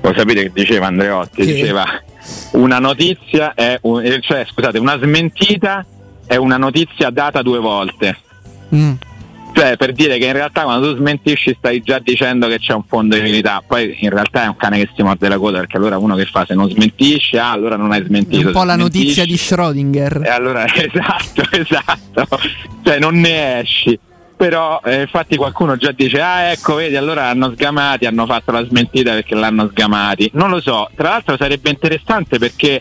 Lo 0.02 0.14
sapete 0.16 0.44
che 0.44 0.50
diceva 0.54 0.86
Andreotti? 0.86 1.44
Che? 1.44 1.52
Diceva 1.52 1.84
una 2.52 2.78
notizia 2.78 3.54
è 3.54 3.78
un- 3.82 4.04
eh, 4.04 4.20
cioè 4.22 4.46
scusate, 4.48 4.78
una 4.78 4.98
smentita 4.98 5.84
è 6.26 6.36
una 6.36 6.56
notizia 6.56 7.10
data 7.10 7.42
due 7.42 7.58
volte. 7.58 8.16
Mm. 8.74 8.92
Cioè, 9.52 9.76
per 9.76 9.92
dire 9.92 10.16
che 10.18 10.26
in 10.26 10.32
realtà 10.32 10.62
quando 10.62 10.92
tu 10.92 10.98
smentisci 10.98 11.54
stai 11.58 11.80
già 11.82 11.98
dicendo 11.98 12.46
che 12.48 12.58
c'è 12.58 12.72
un 12.72 12.84
fondo 12.84 13.16
di 13.16 13.20
verità, 13.22 13.62
poi 13.66 13.96
in 14.00 14.10
realtà 14.10 14.44
è 14.44 14.46
un 14.46 14.56
cane 14.56 14.78
che 14.78 14.90
si 14.94 15.02
morde 15.02 15.28
la 15.28 15.38
coda, 15.38 15.58
perché 15.58 15.76
allora 15.76 15.98
uno 15.98 16.14
che 16.14 16.24
fa 16.24 16.44
se 16.46 16.54
non 16.54 16.68
smentisce, 16.70 17.38
ah, 17.38 17.50
allora 17.50 17.76
non 17.76 17.90
hai 17.92 18.00
È 18.00 18.04
smentito. 18.04 18.46
un 18.46 18.52
po' 18.52 18.64
la 18.64 18.76
notizia 18.76 19.24
di 19.24 19.34
Schrödinger. 19.34 20.24
E 20.24 20.28
allora, 20.28 20.64
esatto, 20.72 21.42
esatto. 21.50 22.38
Cioè 22.82 22.98
non 22.98 23.16
ne 23.18 23.60
esci. 23.60 23.98
Però 24.36 24.80
eh, 24.82 25.02
infatti 25.02 25.36
qualcuno 25.36 25.76
già 25.76 25.92
dice, 25.92 26.18
ah 26.22 26.50
ecco, 26.52 26.76
vedi, 26.76 26.96
allora 26.96 27.26
hanno 27.26 27.50
sgamati, 27.52 28.06
hanno 28.06 28.24
fatto 28.24 28.52
la 28.52 28.64
smentita 28.64 29.12
perché 29.12 29.34
l'hanno 29.34 29.68
sgamati. 29.68 30.30
Non 30.32 30.48
lo 30.48 30.62
so, 30.62 30.88
tra 30.96 31.10
l'altro 31.10 31.36
sarebbe 31.36 31.68
interessante 31.68 32.38
perché 32.38 32.80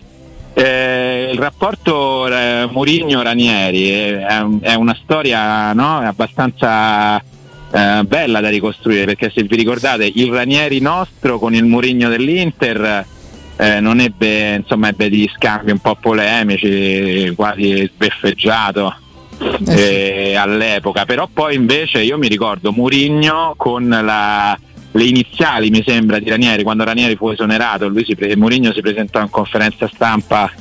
eh, 0.54 1.30
il 1.34 1.40
rapporto 1.40 2.28
eh, 2.28 2.68
Murigno-Ranieri 2.72 3.90
è, 3.90 4.18
è 4.18 4.46
è 4.62 4.74
una 4.74 4.98
storia 5.02 5.74
no? 5.74 6.00
abbastanza 6.00 7.18
eh, 7.18 8.04
bella 8.06 8.40
da 8.40 8.50
ricostruire 8.50 9.06
perché 9.06 9.32
se 9.34 9.44
vi 9.44 9.56
ricordate 9.56 10.12
il 10.14 10.32
Ranieri 10.32 10.80
nostro 10.80 11.40
con 11.40 11.54
il 11.54 11.64
Murigno 11.66 12.10
dell'Inter 12.10 13.06
eh, 13.58 13.80
non 13.82 14.00
ebbe, 14.00 14.56
insomma, 14.56 14.88
ebbe 14.88 15.10
degli 15.10 15.30
scambi 15.36 15.72
un 15.72 15.80
po' 15.80 15.96
polemici, 15.96 17.34
quasi 17.36 17.90
sbeffeggiato 17.94 18.96
Eh 19.68 20.32
eh, 20.32 20.36
all'epoca, 20.36 21.06
però 21.06 21.28
poi 21.32 21.56
invece 21.56 22.02
io 22.02 22.18
mi 22.18 22.28
ricordo 22.28 22.72
Murigno 22.72 23.54
con 23.58 23.88
la- 23.88 24.58
le 24.92 25.04
iniziali 25.04 25.70
mi 25.70 25.84
sembra 25.86 26.20
di 26.20 26.30
Ranieri, 26.30 26.64
quando 26.64 26.84
Ranieri 26.84 27.16
fu 27.16 27.30
esonerato, 27.30 27.88
lui 27.88 28.04
si 28.06 28.16
pre- 28.16 28.36
Murigno 28.36 28.74
si 28.74 28.82
presentò 28.82 29.22
in 29.22 29.30
conferenza 29.30 29.88
stampa 29.94 30.52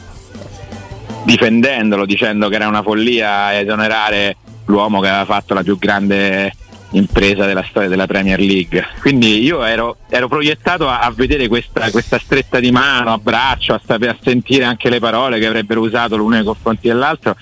difendendolo, 1.25 2.07
dicendo 2.07 2.49
che 2.49 2.55
era 2.57 2.69
una 2.69 2.83
follia 2.83 3.59
esonerare 3.59 4.37
l'uomo 4.67 5.01
che 5.01 5.09
aveva 5.09 5.25
fatto 5.25 5.55
la 5.55 5.63
più 5.63 5.79
grande 5.79 6.53
impresa 6.93 7.45
della 7.45 7.65
storia 7.69 7.89
della 7.89 8.07
Premier 8.07 8.39
League. 8.39 8.87
Quindi 9.01 9.43
io 9.43 9.65
ero, 9.65 9.99
ero 10.09 10.29
proiettato 10.29 10.89
a, 10.89 11.01
a 11.01 11.11
vedere 11.11 11.49
questa, 11.49 11.91
questa 11.91 12.19
stretta 12.19 12.61
di 12.61 12.71
mano, 12.71 13.13
abbraccio, 13.13 13.75
a, 13.75 13.81
sapere, 13.85 14.13
a 14.13 14.17
sentire 14.23 14.65
anche 14.65 14.89
le 14.89 14.99
parole 14.99 15.39
che 15.39 15.47
avrebbero 15.47 15.81
usato 15.81 16.17
l'uno 16.17 16.37
nei 16.37 16.45
confronti 16.45 16.89
dell'altro. 16.89 17.37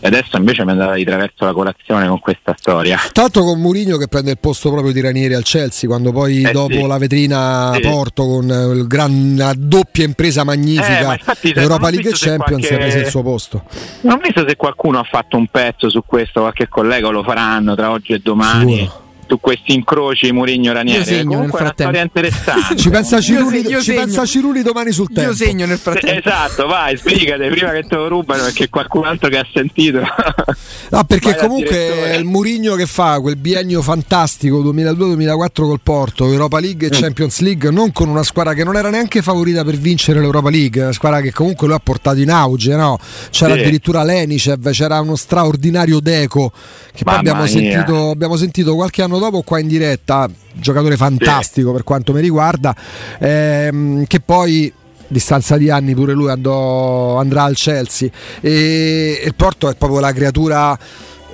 E 0.00 0.06
adesso 0.06 0.36
invece 0.36 0.62
mi 0.62 0.68
è 0.68 0.72
andata 0.72 0.94
di 0.94 1.04
traverso 1.04 1.44
la 1.44 1.52
colazione 1.52 2.06
con 2.06 2.20
questa 2.20 2.54
storia. 2.56 2.98
Tanto 3.12 3.42
con 3.42 3.60
Mourinho 3.60 3.96
che 3.96 4.06
prende 4.06 4.30
il 4.30 4.38
posto 4.38 4.70
proprio 4.70 4.92
di 4.92 5.00
Ranieri 5.00 5.34
al 5.34 5.42
Chelsea, 5.42 5.88
quando 5.88 6.12
poi 6.12 6.42
Eh 6.42 6.52
dopo 6.52 6.74
sì. 6.74 6.86
la 6.86 6.98
vetrina 6.98 7.72
Sì. 7.74 7.80
Porto 7.80 8.24
con 8.24 8.48
eh, 8.50 8.86
gran- 8.86 9.34
la 9.36 9.52
doppia 9.56 10.04
impresa 10.04 10.42
Eh, 10.42 10.44
magnifica 10.44 11.06
ma 11.06 11.12
infatti, 11.14 11.52
Europa 11.54 11.90
League 11.90 12.10
e 12.10 12.14
Champions 12.14 12.66
qualche- 12.66 12.74
ha 12.74 12.78
preso 12.78 12.98
il 12.98 13.06
suo 13.06 13.22
posto. 13.22 13.62
Non 14.02 14.14
ho 14.18 14.20
visto 14.22 14.44
se 14.46 14.54
qualcuno 14.56 14.98
ha 15.00 15.04
fatto 15.04 15.36
un 15.36 15.46
pezzo 15.48 15.90
su 15.90 16.02
questo, 16.06 16.40
qualche 16.42 16.68
collega 16.68 17.08
lo 17.08 17.22
faranno 17.24 17.74
tra 17.74 17.90
oggi 17.90 18.12
e 18.12 18.20
domani. 18.20 18.76
Sicuro. 18.78 19.06
Su 19.28 19.38
questi 19.40 19.74
incroci 19.74 20.32
Murigno-Ranieri. 20.32 20.98
Io 21.00 21.04
segno 21.04 21.32
Comunque 21.34 21.60
nel 21.60 21.60
è 21.60 21.62
una 21.62 21.72
storia 21.74 22.02
interessante. 22.02 22.76
Ci 22.76 22.88
pensa 22.90 23.20
Cirulli, 23.20 23.60
io 23.68 23.78
ci 23.78 23.84
segno. 23.84 24.00
pensa 24.00 24.24
Cirulli 24.24 24.62
domani 24.62 24.90
sul 24.90 25.06
tempo. 25.12 25.30
Io 25.30 25.36
segno 25.36 25.66
nel 25.66 25.76
frattempo. 25.78 26.26
Esatto, 26.28 26.66
vai, 26.66 26.96
spiegate 26.96 27.48
prima 27.48 27.70
che 27.72 27.82
te 27.82 27.94
lo 27.94 28.08
rubano 28.08 28.42
perché 28.44 28.68
qualcun 28.70 29.04
altro 29.06 29.28
che 29.28 29.38
ha 29.38 29.46
sentito. 29.52 30.00
No, 30.90 31.04
perché 31.04 31.32
Vai 31.32 31.38
comunque 31.40 31.76
è 31.76 32.14
il 32.16 32.24
Murigno 32.24 32.74
che 32.74 32.86
fa 32.86 33.20
quel 33.20 33.36
biennio 33.36 33.82
fantastico 33.82 34.62
2002-2004 34.62 35.50
col 35.52 35.80
Porto, 35.82 36.26
Europa 36.30 36.58
League 36.60 36.88
Mm. 36.88 36.92
e 36.92 36.96
Champions 36.98 37.40
League, 37.40 37.70
non 37.70 37.92
con 37.92 38.08
una 38.08 38.22
squadra 38.22 38.54
che 38.54 38.64
non 38.64 38.74
era 38.76 38.88
neanche 38.88 39.20
favorita 39.20 39.64
per 39.64 39.76
vincere 39.76 40.20
l'Europa 40.20 40.48
League, 40.48 40.80
una 40.80 40.92
squadra 40.92 41.20
che 41.20 41.30
comunque 41.32 41.66
lui 41.66 41.76
ha 41.76 41.80
portato 41.80 42.18
in 42.20 42.30
auge, 42.30 42.74
no? 42.76 42.98
C'era 43.30 43.52
Sì. 43.54 43.60
addirittura 43.60 44.02
Lenicev, 44.02 44.70
c'era 44.70 44.98
uno 45.00 45.14
straordinario 45.16 46.00
Deco 46.00 46.50
che 46.94 47.04
poi 47.04 47.14
Mamma 47.14 47.18
abbiamo 47.18 47.42
mia. 47.42 47.48
sentito, 47.50 48.10
abbiamo 48.10 48.36
sentito 48.36 48.74
qualche 48.74 49.02
anno 49.02 49.17
dopo 49.18 49.42
qua 49.42 49.58
in 49.58 49.68
diretta, 49.68 50.28
giocatore 50.52 50.96
fantastico 50.96 51.72
per 51.72 51.84
quanto 51.84 52.12
mi 52.12 52.20
riguarda, 52.20 52.74
ehm, 53.18 54.06
che 54.06 54.20
poi 54.20 54.72
distanza 55.08 55.56
di 55.56 55.70
anni 55.70 55.94
pure 55.94 56.12
lui 56.12 56.30
andò- 56.30 57.16
andrà 57.18 57.44
al 57.44 57.54
Chelsea. 57.54 58.08
E 58.40 59.22
il 59.24 59.34
Porto 59.34 59.68
è 59.68 59.74
proprio 59.74 60.00
la 60.00 60.12
creatura 60.12 60.78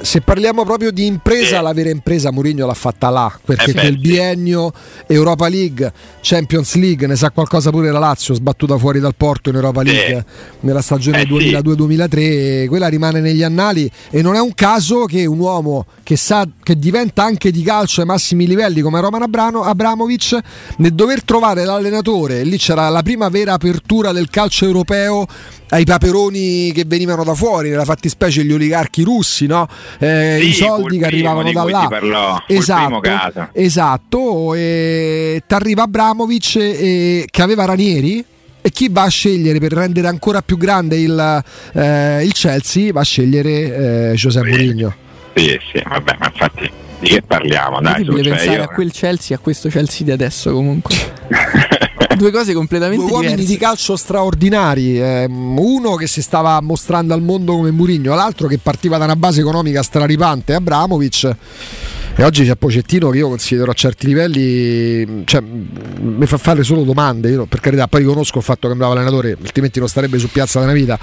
se 0.00 0.20
parliamo 0.20 0.64
proprio 0.64 0.90
di 0.90 1.06
impresa, 1.06 1.56
Sì. 1.58 1.62
la 1.62 1.72
vera 1.72 1.88
impresa 1.90 2.30
Mourinho 2.30 2.66
l'ha 2.66 2.74
fatta 2.74 3.08
là, 3.08 3.32
perché 3.44 3.70
Eh 3.70 3.74
beh, 3.74 3.80
quel 3.80 3.98
biennio 3.98 4.72
Europa 5.06 5.48
League, 5.48 5.92
Champions 6.20 6.74
League, 6.74 7.06
ne 7.06 7.16
sa 7.16 7.30
qualcosa 7.30 7.70
pure 7.70 7.90
la 7.90 7.98
Lazio, 7.98 8.34
sbattuta 8.34 8.76
fuori 8.76 9.00
dal 9.00 9.14
Porto 9.16 9.48
in 9.50 9.54
Europa. 9.56 9.82
League 9.82 10.24
nella 10.60 10.82
stagione 10.82 11.22
Eh 11.22 11.26
sì. 11.26 11.50
2002-2003, 11.52 12.66
quella 12.68 12.88
rimane 12.88 13.20
negli 13.20 13.42
annali 13.42 13.90
e 14.10 14.22
non 14.22 14.34
è 14.34 14.40
un 14.40 14.54
caso 14.54 15.04
che 15.04 15.26
un 15.26 15.38
uomo 15.38 15.86
che 16.02 16.16
sa 16.16 16.46
che 16.62 16.78
diventa 16.78 17.22
anche 17.24 17.50
di 17.50 17.62
calcio 17.62 18.00
ai 18.00 18.06
massimi 18.06 18.46
livelli 18.46 18.80
come 18.82 19.00
Roman 19.00 19.22
Abrano, 19.22 19.62
Abramovic, 19.62 20.38
nel 20.78 20.92
dover 20.94 21.22
trovare 21.24 21.64
l'allenatore, 21.64 22.42
lì 22.44 22.58
c'era 22.58 22.88
la 22.88 23.02
prima 23.02 23.28
vera 23.28 23.54
apertura 23.54 24.12
del 24.12 24.28
calcio 24.28 24.64
europeo 24.66 25.26
ai 25.74 25.84
paperoni 25.84 26.70
che 26.72 26.84
venivano 26.86 27.24
da 27.24 27.34
fuori, 27.34 27.68
nella 27.70 27.84
fattispecie 27.84 28.44
gli 28.44 28.52
oligarchi 28.52 29.02
russi, 29.02 29.46
no? 29.46 29.66
Eh, 29.98 30.38
Sì, 30.40 30.48
i 30.48 30.52
soldi 30.52 30.98
che 30.98 31.04
arrivavano 31.06 31.48
di 31.48 31.52
da 31.52 31.62
cui 31.62 31.72
là. 31.72 31.86
parlò, 31.90 32.42
esatto, 32.46 32.84
primo 32.84 33.00
caso. 33.00 33.48
esatto, 33.52 34.54
e 34.54 35.42
t'arriva 35.46 35.82
Abramovic 35.82 36.54
e- 36.56 37.26
che 37.28 37.42
aveva 37.42 37.64
Ranieri 37.64 38.24
e 38.60 38.70
chi 38.70 38.88
va 38.88 39.02
a 39.02 39.08
scegliere 39.08 39.58
per 39.58 39.72
rendere 39.72 40.06
ancora 40.06 40.42
più 40.42 40.56
grande 40.56 40.96
il, 40.96 41.42
eh, 41.72 42.24
il 42.24 42.32
Chelsea 42.32 42.92
va 42.92 43.00
a 43.00 43.04
scegliere 43.04 44.10
eh, 44.10 44.14
José 44.14 44.42
Mourinho. 44.44 44.94
sì, 45.34 45.58
sì, 45.72 45.82
vabbè, 45.84 46.16
ma 46.20 46.26
infatti 46.32 46.70
di 47.00 47.08
che 47.08 47.22
parliamo? 47.22 47.80
Dai, 47.80 47.94
su, 47.94 48.00
Incredibile 48.02 48.22
cioè, 48.28 48.36
pensare 48.36 48.56
io- 48.58 48.62
a 48.64 48.68
quel 48.72 48.92
Chelsea 48.92 49.36
a 49.36 49.40
questo 49.40 49.68
Chelsea 49.68 50.04
di 50.06 50.12
adesso 50.12 50.52
comunque. 50.52 50.94
Due 52.18 52.30
cose 52.30 52.52
completamente 52.52 53.04
Due 53.04 53.12
uomini 53.12 53.34
diverse. 53.34 53.52
di 53.52 53.58
calcio 53.58 53.96
straordinari, 53.96 55.00
ehm, 55.00 55.58
uno 55.58 55.94
che 55.96 56.06
si 56.06 56.22
stava 56.22 56.60
mostrando 56.60 57.14
al 57.14 57.22
mondo 57.22 57.54
come 57.54 57.70
Mourinho, 57.70 58.14
l'altro 58.14 58.46
che 58.48 58.58
partiva 58.58 58.98
da 58.98 59.04
una 59.04 59.16
base 59.16 59.40
economica 59.40 59.82
straripante, 59.82 60.54
Abramovic. 60.54 61.36
E 62.16 62.22
oggi 62.22 62.44
c'è 62.44 62.54
Pocettino 62.54 63.10
che 63.10 63.18
io 63.18 63.28
considero 63.28 63.72
a 63.72 63.74
certi 63.74 64.06
livelli, 64.06 65.24
cioè, 65.24 65.40
m- 65.40 66.16
mi 66.18 66.26
fa 66.26 66.36
fare 66.38 66.62
solo 66.62 66.84
domande. 66.84 67.30
Io, 67.30 67.46
per 67.46 67.58
carità, 67.58 67.88
poi 67.88 68.00
riconosco 68.00 68.38
il 68.38 68.44
fatto 68.44 68.60
che 68.60 68.68
è 68.68 68.70
un 68.72 68.78
bravo 68.78 68.92
allenatore, 68.92 69.36
altrimenti 69.42 69.80
non 69.80 69.88
starebbe 69.88 70.18
su 70.18 70.28
piazza 70.28 70.60
una 70.60 70.72
vita. 70.72 70.96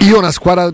Io 0.00 0.18
una 0.18 0.30
squadra 0.30 0.70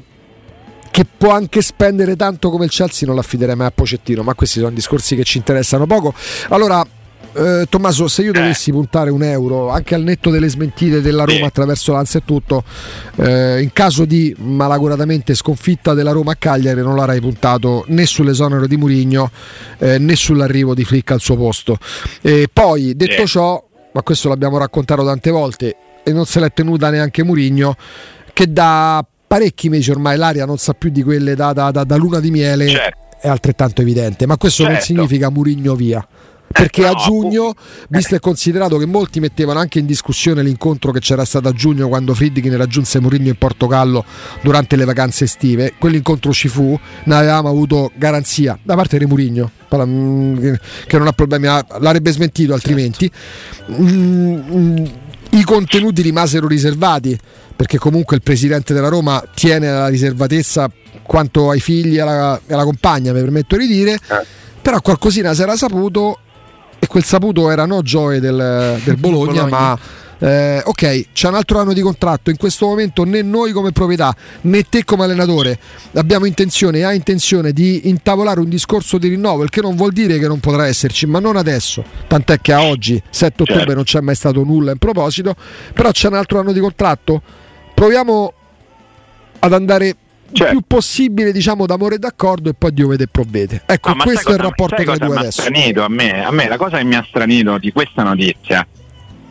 che 0.90 1.04
può 1.04 1.30
anche 1.30 1.60
spendere 1.60 2.16
tanto 2.16 2.50
come 2.50 2.64
il 2.64 2.70
Chelsea 2.70 3.06
non 3.06 3.16
l'affiderei 3.16 3.54
mai 3.54 3.66
a 3.66 3.70
Pocettino, 3.70 4.22
ma 4.22 4.34
questi 4.34 4.58
sono 4.58 4.72
discorsi 4.72 5.14
che 5.14 5.24
ci 5.24 5.36
interessano 5.36 5.86
poco. 5.86 6.14
Allora, 6.48 6.84
eh, 7.36 7.66
Tommaso, 7.68 8.08
se 8.08 8.22
io 8.22 8.32
dovessi 8.32 8.70
puntare 8.70 9.10
un 9.10 9.22
euro 9.22 9.68
anche 9.70 9.94
al 9.94 10.02
netto 10.02 10.30
delle 10.30 10.48
smentite 10.48 11.00
della 11.00 11.24
Roma 11.24 11.38
Sì. 11.38 11.44
attraverso 11.44 11.92
l'Anza 11.92 12.18
e 12.18 12.22
tutto, 12.24 12.64
eh, 13.16 13.60
in 13.60 13.72
caso 13.72 14.04
di 14.04 14.34
malaguratamente 14.38 15.34
sconfitta 15.34 15.94
della 15.94 16.12
Roma 16.12 16.32
a 16.32 16.36
Cagliari, 16.36 16.80
non 16.82 16.96
l'avrei 16.96 17.20
puntato 17.20 17.84
né 17.88 18.06
sull'esonero 18.06 18.66
di 18.66 18.76
Murigno 18.76 19.30
eh, 19.78 19.98
né 19.98 20.16
sull'arrivo 20.16 20.74
di 20.74 20.84
Flick 20.84 21.10
al 21.12 21.20
suo 21.20 21.36
posto. 21.36 21.78
E 22.22 22.48
poi, 22.52 22.94
detto 22.96 23.26
ciò, 23.26 23.62
ma 23.92 24.02
questo 24.02 24.28
l'abbiamo 24.28 24.58
raccontato 24.58 25.04
tante 25.04 25.30
volte 25.30 25.76
e 26.02 26.12
non 26.12 26.24
se 26.26 26.40
l'è 26.40 26.52
tenuta 26.52 26.90
neanche 26.90 27.22
Murigno, 27.24 27.76
che 28.32 28.52
da 28.52 29.04
parecchi 29.26 29.68
mesi 29.68 29.90
ormai 29.90 30.16
l'aria 30.16 30.44
non 30.46 30.56
sa 30.58 30.72
più 30.72 30.90
di 30.90 31.02
quelle 31.02 31.34
da, 31.34 31.52
da- 31.52 31.70
da- 31.70 31.84
da 31.84 31.96
luna 31.96 32.20
di 32.20 32.30
miele, 32.30 32.68
Certo. 32.68 32.98
è 33.20 33.28
altrettanto 33.28 33.80
evidente, 33.80 34.24
ma 34.26 34.36
questo 34.36 34.62
non 34.62 34.72
Certo. 34.72 34.86
significa 34.86 35.30
Murigno 35.30 35.74
via. 35.74 36.06
Perché 36.52 36.82
no, 36.82 36.90
a 36.90 36.94
giugno, 36.94 37.54
visto 37.88 38.14
e 38.14 38.20
considerato 38.20 38.78
che 38.78 38.86
molti 38.86 39.20
mettevano 39.20 39.58
anche 39.58 39.78
in 39.78 39.86
discussione 39.86 40.42
l'incontro 40.42 40.90
che 40.90 41.00
c'era 41.00 41.24
stato 41.24 41.48
a 41.48 41.52
giugno 41.52 41.88
quando 41.88 42.14
Friedkin 42.14 42.56
raggiunse 42.56 43.00
Mourinho 43.00 43.28
in 43.28 43.36
Portogallo 43.36 44.04
durante 44.42 44.76
le 44.76 44.84
vacanze 44.84 45.24
estive, 45.24 45.74
quell'incontro 45.78 46.32
ci 46.32 46.48
fu, 46.48 46.78
ne 47.04 47.14
avevamo 47.14 47.48
avuto 47.48 47.90
garanzia 47.94 48.58
da 48.62 48.74
parte 48.74 48.96
di 48.96 49.04
Mourinho, 49.04 49.50
mm, 49.74 50.54
che- 50.86 50.98
non 50.98 51.08
ha 51.08 51.12
problemi, 51.12 51.46
ah, 51.46 51.64
l'avrebbe 51.78 52.10
smentito 52.12 52.54
altrimenti. 52.54 53.10
Mm, 53.70 54.34
mm, 54.50 54.84
I 55.32 55.44
contenuti 55.44 56.00
rimasero 56.00 56.46
riservati 56.46 57.18
perché 57.54 57.78
comunque 57.78 58.16
il 58.16 58.22
presidente 58.22 58.72
della 58.72 58.88
Roma 58.88 59.22
tiene 59.34 59.68
alla 59.68 59.88
riservatezza 59.88 60.70
quanto 61.02 61.50
ai 61.50 61.60
figli 61.60 61.96
e 61.96 62.00
alla, 62.00 62.40
alla 62.48 62.64
compagna, 62.64 63.12
mi 63.12 63.20
permetto 63.20 63.56
di 63.56 63.66
dire, 63.66 63.98
però 64.60 64.80
qualcosina 64.80 65.32
si 65.34 65.42
era 65.42 65.56
saputo 65.56 66.20
e 66.78 66.86
quel 66.86 67.04
saputo 67.04 67.50
era 67.50 67.66
no 67.66 67.82
Gioia 67.82 68.20
del, 68.20 68.80
del 68.84 68.96
Bologna, 68.98 69.44
Bologna. 69.44 69.48
ma 69.48 69.78
eh, 70.18 70.62
ok, 70.64 71.08
c'è 71.12 71.28
un 71.28 71.34
altro 71.34 71.58
anno 71.58 71.72
di 71.74 71.80
contratto. 71.82 72.30
In 72.30 72.36
questo 72.36 72.66
momento 72.66 73.04
né 73.04 73.20
noi 73.22 73.52
come 73.52 73.72
proprietà 73.72 74.14
né 74.42 74.62
te 74.62 74.84
come 74.84 75.04
allenatore 75.04 75.58
abbiamo 75.94 76.24
intenzione 76.24 76.78
e 76.78 76.82
ha 76.84 76.92
intenzione 76.94 77.52
di 77.52 77.88
intavolare 77.88 78.40
un 78.40 78.48
discorso 78.48 78.96
di 78.98 79.08
rinnovo, 79.08 79.42
il 79.42 79.50
che 79.50 79.60
non 79.60 79.76
vuol 79.76 79.92
dire 79.92 80.18
che 80.18 80.26
non 80.26 80.40
potrà 80.40 80.66
esserci, 80.66 81.06
ma 81.06 81.18
non 81.18 81.36
adesso. 81.36 81.84
Tant'è 82.06 82.40
che 82.40 82.52
a 82.52 82.62
oggi, 82.62 83.00
7 83.10 83.42
ottobre, 83.42 83.54
Certo. 83.60 83.74
non 83.74 83.84
c'è 83.84 84.00
mai 84.00 84.14
stato 84.14 84.42
nulla 84.42 84.72
in 84.72 84.78
proposito, 84.78 85.34
però 85.74 85.90
c'è 85.90 86.08
un 86.08 86.14
altro 86.14 86.38
anno 86.40 86.52
di 86.52 86.60
contratto. 86.60 87.20
Proviamo 87.74 88.32
ad 89.40 89.52
andare 89.52 89.96
Certo. 90.32 90.52
più 90.52 90.62
possibile 90.66 91.32
diciamo 91.32 91.66
d'amore 91.66 91.94
e 91.94 91.98
d'accordo 91.98 92.50
e 92.50 92.54
poi 92.54 92.72
Dio 92.72 92.88
vede 92.88 93.04
e 93.04 93.08
provvede. 93.08 93.62
Ecco, 93.66 93.90
No, 93.90 93.94
ma 93.96 94.04
questo 94.04 94.30
è 94.30 94.32
il 94.32 94.38
rapporto 94.40 94.82
tra 94.82 94.94
i 94.94 94.98
due 94.98 95.16
adesso. 95.16 95.40
stranito 95.42 95.82
a 95.82 95.88
me? 95.88 96.24
A 96.24 96.30
me 96.30 96.48
la 96.48 96.56
cosa 96.56 96.78
che 96.78 96.84
mi 96.84 96.94
ha 96.94 97.04
stranito 97.08 97.58
di 97.58 97.72
questa 97.72 98.02
notizia 98.02 98.66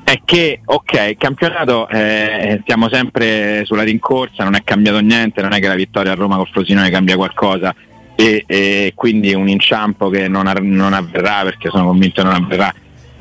è 0.03 0.21
che, 0.23 0.61
ok, 0.63 0.93
il 1.09 1.15
campionato 1.17 1.89
eh, 1.89 2.61
siamo 2.65 2.89
sempre 2.89 3.63
sulla 3.65 3.83
rincorsa, 3.83 4.43
non 4.43 4.55
è 4.55 4.61
cambiato 4.63 4.99
niente, 4.99 5.41
non 5.41 5.51
è 5.51 5.59
che 5.59 5.67
la 5.67 5.75
vittoria 5.75 6.11
a 6.11 6.15
Roma 6.15 6.37
col 6.37 6.47
Frosinone 6.47 6.89
cambia 6.91 7.15
qualcosa 7.15 7.73
e, 8.15 8.43
e 8.47 8.93
quindi 8.95 9.33
un 9.33 9.49
inciampo 9.49 10.09
che 10.09 10.27
non, 10.27 10.49
non 10.61 10.93
avverrà 10.93 11.41
perché 11.43 11.69
sono 11.69 11.85
convinto 11.85 12.21
che 12.21 12.27
non 12.27 12.35
avverrà 12.35 12.73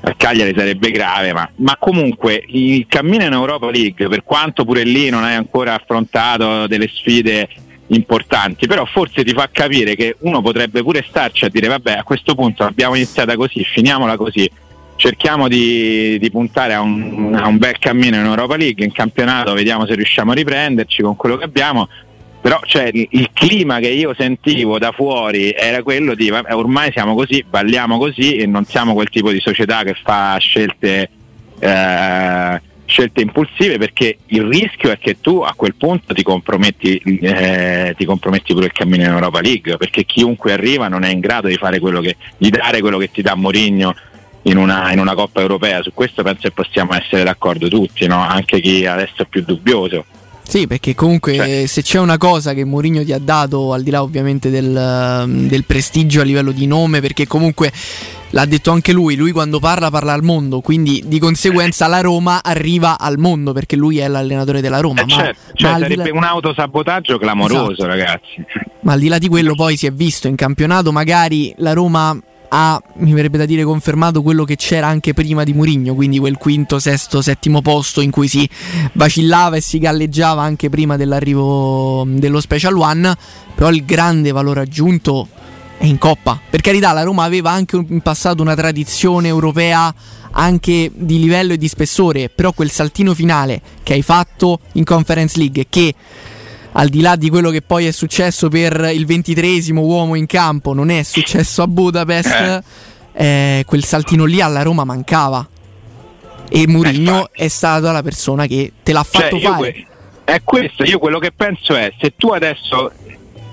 a 0.06 0.14
Cagliari 0.16 0.52
sarebbe 0.54 0.90
grave, 0.90 1.32
ma, 1.32 1.48
ma 1.56 1.76
comunque 1.78 2.44
il 2.48 2.84
cammino 2.86 3.24
in 3.24 3.32
Europa 3.32 3.70
League, 3.70 4.06
per 4.08 4.22
quanto 4.22 4.66
pure 4.66 4.84
lì 4.84 5.08
non 5.08 5.24
hai 5.24 5.34
ancora 5.34 5.72
affrontato 5.74 6.66
delle 6.66 6.88
sfide 6.92 7.48
importanti, 7.88 8.66
però 8.66 8.84
forse 8.86 9.24
ti 9.24 9.32
fa 9.32 9.48
capire 9.52 9.94
che 9.94 10.16
uno 10.20 10.40
potrebbe 10.40 10.82
pure 10.82 11.04
starci 11.06 11.44
a 11.44 11.48
dire 11.48 11.68
vabbè 11.68 11.92
a 11.92 12.02
questo 12.02 12.34
punto 12.34 12.64
abbiamo 12.64 12.94
iniziata 12.94 13.36
così, 13.36 13.62
finiamola 13.62 14.16
così, 14.16 14.50
cerchiamo 14.96 15.48
di, 15.48 16.18
di 16.18 16.30
puntare 16.30 16.74
a 16.74 16.80
un, 16.80 17.34
a 17.38 17.46
un 17.46 17.58
bel 17.58 17.78
cammino 17.78 18.16
in 18.16 18.24
Europa 18.24 18.56
League, 18.56 18.84
in 18.84 18.92
campionato 18.92 19.52
vediamo 19.52 19.86
se 19.86 19.94
riusciamo 19.94 20.32
a 20.32 20.34
riprenderci 20.34 21.02
con 21.02 21.16
quello 21.16 21.36
che 21.36 21.44
abbiamo, 21.44 21.88
però 22.40 22.60
cioè, 22.64 22.90
il, 22.92 23.30
clima 23.32 23.78
che 23.78 23.88
io 23.88 24.14
sentivo 24.14 24.78
da 24.78 24.92
fuori 24.92 25.52
era 25.52 25.82
quello 25.82 26.14
di 26.14 26.28
vabbè, 26.28 26.54
ormai 26.54 26.92
siamo 26.92 27.14
così, 27.14 27.42
balliamo 27.48 27.96
così 27.98 28.36
e 28.36 28.46
non 28.46 28.64
siamo 28.66 28.92
quel 28.92 29.08
tipo 29.08 29.30
di 29.30 29.40
società 29.40 29.82
che 29.82 29.94
fa 29.94 30.36
scelte, 30.38 31.08
eh, 31.58 32.60
scelte 32.86 33.22
impulsive 33.22 33.78
perché 33.78 34.18
il 34.26 34.42
rischio 34.44 34.90
è 34.90 34.98
che 34.98 35.20
tu 35.20 35.40
a 35.40 35.54
quel 35.56 35.74
punto 35.74 36.12
ti 36.12 36.22
comprometti, 36.22 36.96
eh, 37.20 37.94
ti 37.96 38.04
comprometti 38.04 38.52
pure 38.52 38.66
il 38.66 38.72
cammino 38.72 39.04
in 39.04 39.10
Europa 39.10 39.40
League 39.40 39.76
perché 39.76 40.04
chiunque 40.04 40.52
arriva 40.52 40.88
non 40.88 41.02
è 41.02 41.10
in 41.10 41.20
grado 41.20 41.48
di, 41.48 41.56
quello 41.56 42.00
che, 42.00 42.16
di 42.36 42.50
dare 42.50 42.80
quello 42.80 42.98
che 42.98 43.10
ti 43.10 43.22
dà 43.22 43.34
Mourinho 43.34 43.94
in 44.42 44.56
una, 44.56 44.92
in 44.92 44.98
una 44.98 45.14
Coppa 45.14 45.40
Europea, 45.40 45.82
su 45.82 45.92
questo 45.94 46.22
penso 46.22 46.42
che 46.42 46.50
possiamo 46.50 46.94
essere 46.94 47.24
d'accordo 47.24 47.68
tutti, 47.68 48.06
no? 48.06 48.20
anche 48.20 48.60
chi 48.60 48.86
adesso 48.86 49.22
è 49.22 49.26
più 49.26 49.42
dubbioso. 49.42 50.04
Sì, 50.46 50.66
perché 50.66 50.94
comunque 50.94 51.34
Cioè- 51.36 51.66
se 51.66 51.82
c'è 51.82 51.98
una 51.98 52.18
cosa 52.18 52.52
che 52.52 52.64
Mourinho 52.64 53.02
ti 53.02 53.12
ha 53.12 53.18
dato, 53.18 53.72
al 53.72 53.82
di 53.82 53.90
là 53.90 54.02
ovviamente 54.02 54.50
del, 54.50 55.24
del 55.48 55.64
prestigio 55.64 56.20
a 56.20 56.24
livello 56.24 56.52
di 56.52 56.66
nome, 56.66 57.00
perché 57.00 57.26
comunque 57.26 57.72
l'ha 58.30 58.44
detto 58.44 58.70
anche 58.70 58.92
lui, 58.92 59.16
lui 59.16 59.32
quando 59.32 59.58
parla 59.58 59.90
parla 59.90 60.12
al 60.12 60.22
mondo, 60.22 60.60
quindi 60.60 61.02
di 61.06 61.18
conseguenza 61.18 61.86
la 61.86 62.00
Roma 62.00 62.42
arriva 62.42 62.98
al 62.98 63.18
mondo 63.18 63.52
perché 63.52 63.74
lui 63.76 63.98
è 63.98 64.06
l'allenatore 64.08 64.60
della 64.60 64.80
Roma. 64.80 65.00
Eh, 65.00 65.04
ma, 65.06 65.10
certo, 65.14 65.40
cioè, 65.54 65.70
ma 65.70 65.76
di 65.76 65.82
là- 65.94 66.02
sarebbe 66.02 66.16
un 66.18 66.24
autosabotaggio 66.24 67.18
clamoroso, 67.18 67.72
Esatto. 67.72 67.86
ragazzi. 67.86 68.44
ma 68.82 68.92
al 68.92 68.98
di 69.00 69.08
là 69.08 69.18
di 69.18 69.28
quello 69.28 69.54
poi 69.54 69.76
si 69.78 69.86
è 69.86 69.92
visto 69.92 70.28
in 70.28 70.34
campionato, 70.36 70.92
magari 70.92 71.54
la 71.58 71.72
Roma 71.72 72.16
ha, 72.56 72.80
mi 72.98 73.12
verrebbe 73.12 73.36
da 73.36 73.46
dire, 73.46 73.64
confermato 73.64 74.22
quello 74.22 74.44
che 74.44 74.54
c'era 74.54 74.86
anche 74.86 75.12
prima 75.12 75.42
di 75.42 75.52
Mourinho, 75.52 75.92
quindi 75.94 76.20
quel 76.20 76.36
quinto, 76.36 76.78
sesto, 76.78 77.20
settimo 77.20 77.62
posto 77.62 78.00
in 78.00 78.12
cui 78.12 78.28
si 78.28 78.48
vacillava 78.92 79.56
e 79.56 79.60
si 79.60 79.80
galleggiava 79.80 80.40
anche 80.40 80.68
prima 80.68 80.96
dell'arrivo 80.96 82.04
dello 82.06 82.40
Special 82.40 82.76
One, 82.78 83.12
però 83.56 83.70
il 83.70 83.84
grande 83.84 84.30
valore 84.30 84.60
aggiunto 84.60 85.26
è 85.78 85.86
in 85.86 85.98
Coppa. 85.98 86.40
Per 86.48 86.60
carità, 86.60 86.92
la 86.92 87.02
Roma 87.02 87.24
aveva 87.24 87.50
anche 87.50 87.74
in 87.76 88.00
passato 88.00 88.40
una 88.40 88.54
tradizione 88.54 89.26
europea 89.26 89.92
anche 90.36 90.92
di 90.94 91.18
livello 91.18 91.54
e 91.54 91.56
di 91.56 91.66
spessore, 91.66 92.28
però 92.28 92.52
quel 92.52 92.70
saltino 92.70 93.14
finale 93.14 93.60
che 93.82 93.94
hai 93.94 94.02
fatto 94.02 94.60
in 94.74 94.84
Conference 94.84 95.36
League 95.38 95.66
che 95.68 95.92
al 96.76 96.88
di 96.88 97.00
là 97.00 97.16
di 97.16 97.28
quello 97.30 97.50
che 97.50 97.62
poi 97.62 97.86
è 97.86 97.90
successo 97.92 98.48
per 98.48 98.90
il 98.92 99.06
ventitresimo 99.06 99.80
uomo 99.82 100.14
in 100.14 100.26
campo, 100.26 100.72
non 100.74 100.90
è 100.90 101.02
successo 101.02 101.62
a 101.62 101.66
Budapest, 101.66 102.62
eh, 103.12 103.62
quel 103.66 103.84
saltino 103.84 104.24
lì 104.24 104.40
alla 104.40 104.62
Roma 104.62 104.84
mancava. 104.84 105.46
E 106.48 106.66
Mourinho 106.68 107.12
infatti. 107.16 107.42
è 107.42 107.48
stata 107.48 107.90
la 107.90 108.02
persona 108.02 108.46
che 108.46 108.72
te 108.82 108.92
l'ha 108.92 109.04
Cioè, 109.08 109.22
fatto 109.22 109.36
io 109.36 109.50
fare. 109.52 109.86
è 110.24 110.40
questo, 110.44 110.84
io 110.84 110.98
quello 110.98 111.18
che 111.18 111.32
penso 111.32 111.74
è 111.74 111.92
se 111.98 112.14
tu 112.16 112.28
adesso 112.28 112.92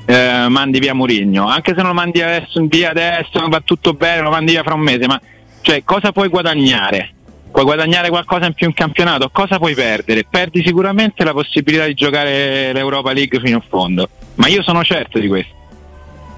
eh, 0.05 0.47
mandi 0.49 0.79
via 0.79 0.93
Murigno, 0.93 1.47
anche 1.47 1.71
se 1.73 1.77
non 1.77 1.87
lo 1.87 1.93
mandi 1.93 2.21
adesso, 2.21 2.63
via 2.67 2.89
adesso, 2.89 3.47
va 3.47 3.61
tutto 3.63 3.93
bene, 3.93 4.21
lo 4.21 4.29
mandi 4.29 4.51
via 4.51 4.63
fra 4.63 4.73
un 4.73 4.81
mese, 4.81 5.07
ma 5.07 5.19
cioè, 5.61 5.83
cosa 5.83 6.11
puoi 6.11 6.27
guadagnare? 6.27 7.13
Puoi 7.51 7.65
guadagnare 7.65 8.07
qualcosa 8.07 8.45
in 8.45 8.53
più 8.53 8.67
in 8.67 8.73
campionato? 8.73 9.29
Cosa 9.29 9.57
puoi 9.57 9.75
perdere? 9.75 10.23
Perdi 10.23 10.63
sicuramente 10.65 11.25
la 11.25 11.33
possibilità 11.33 11.85
di 11.85 11.93
giocare 11.93 12.71
l'Europa 12.71 13.11
League 13.11 13.39
fino 13.41 13.57
in 13.57 13.63
fondo, 13.67 14.07
ma 14.35 14.47
io 14.47 14.63
sono 14.63 14.83
certo 14.83 15.19
di 15.19 15.27
questo. 15.27 15.53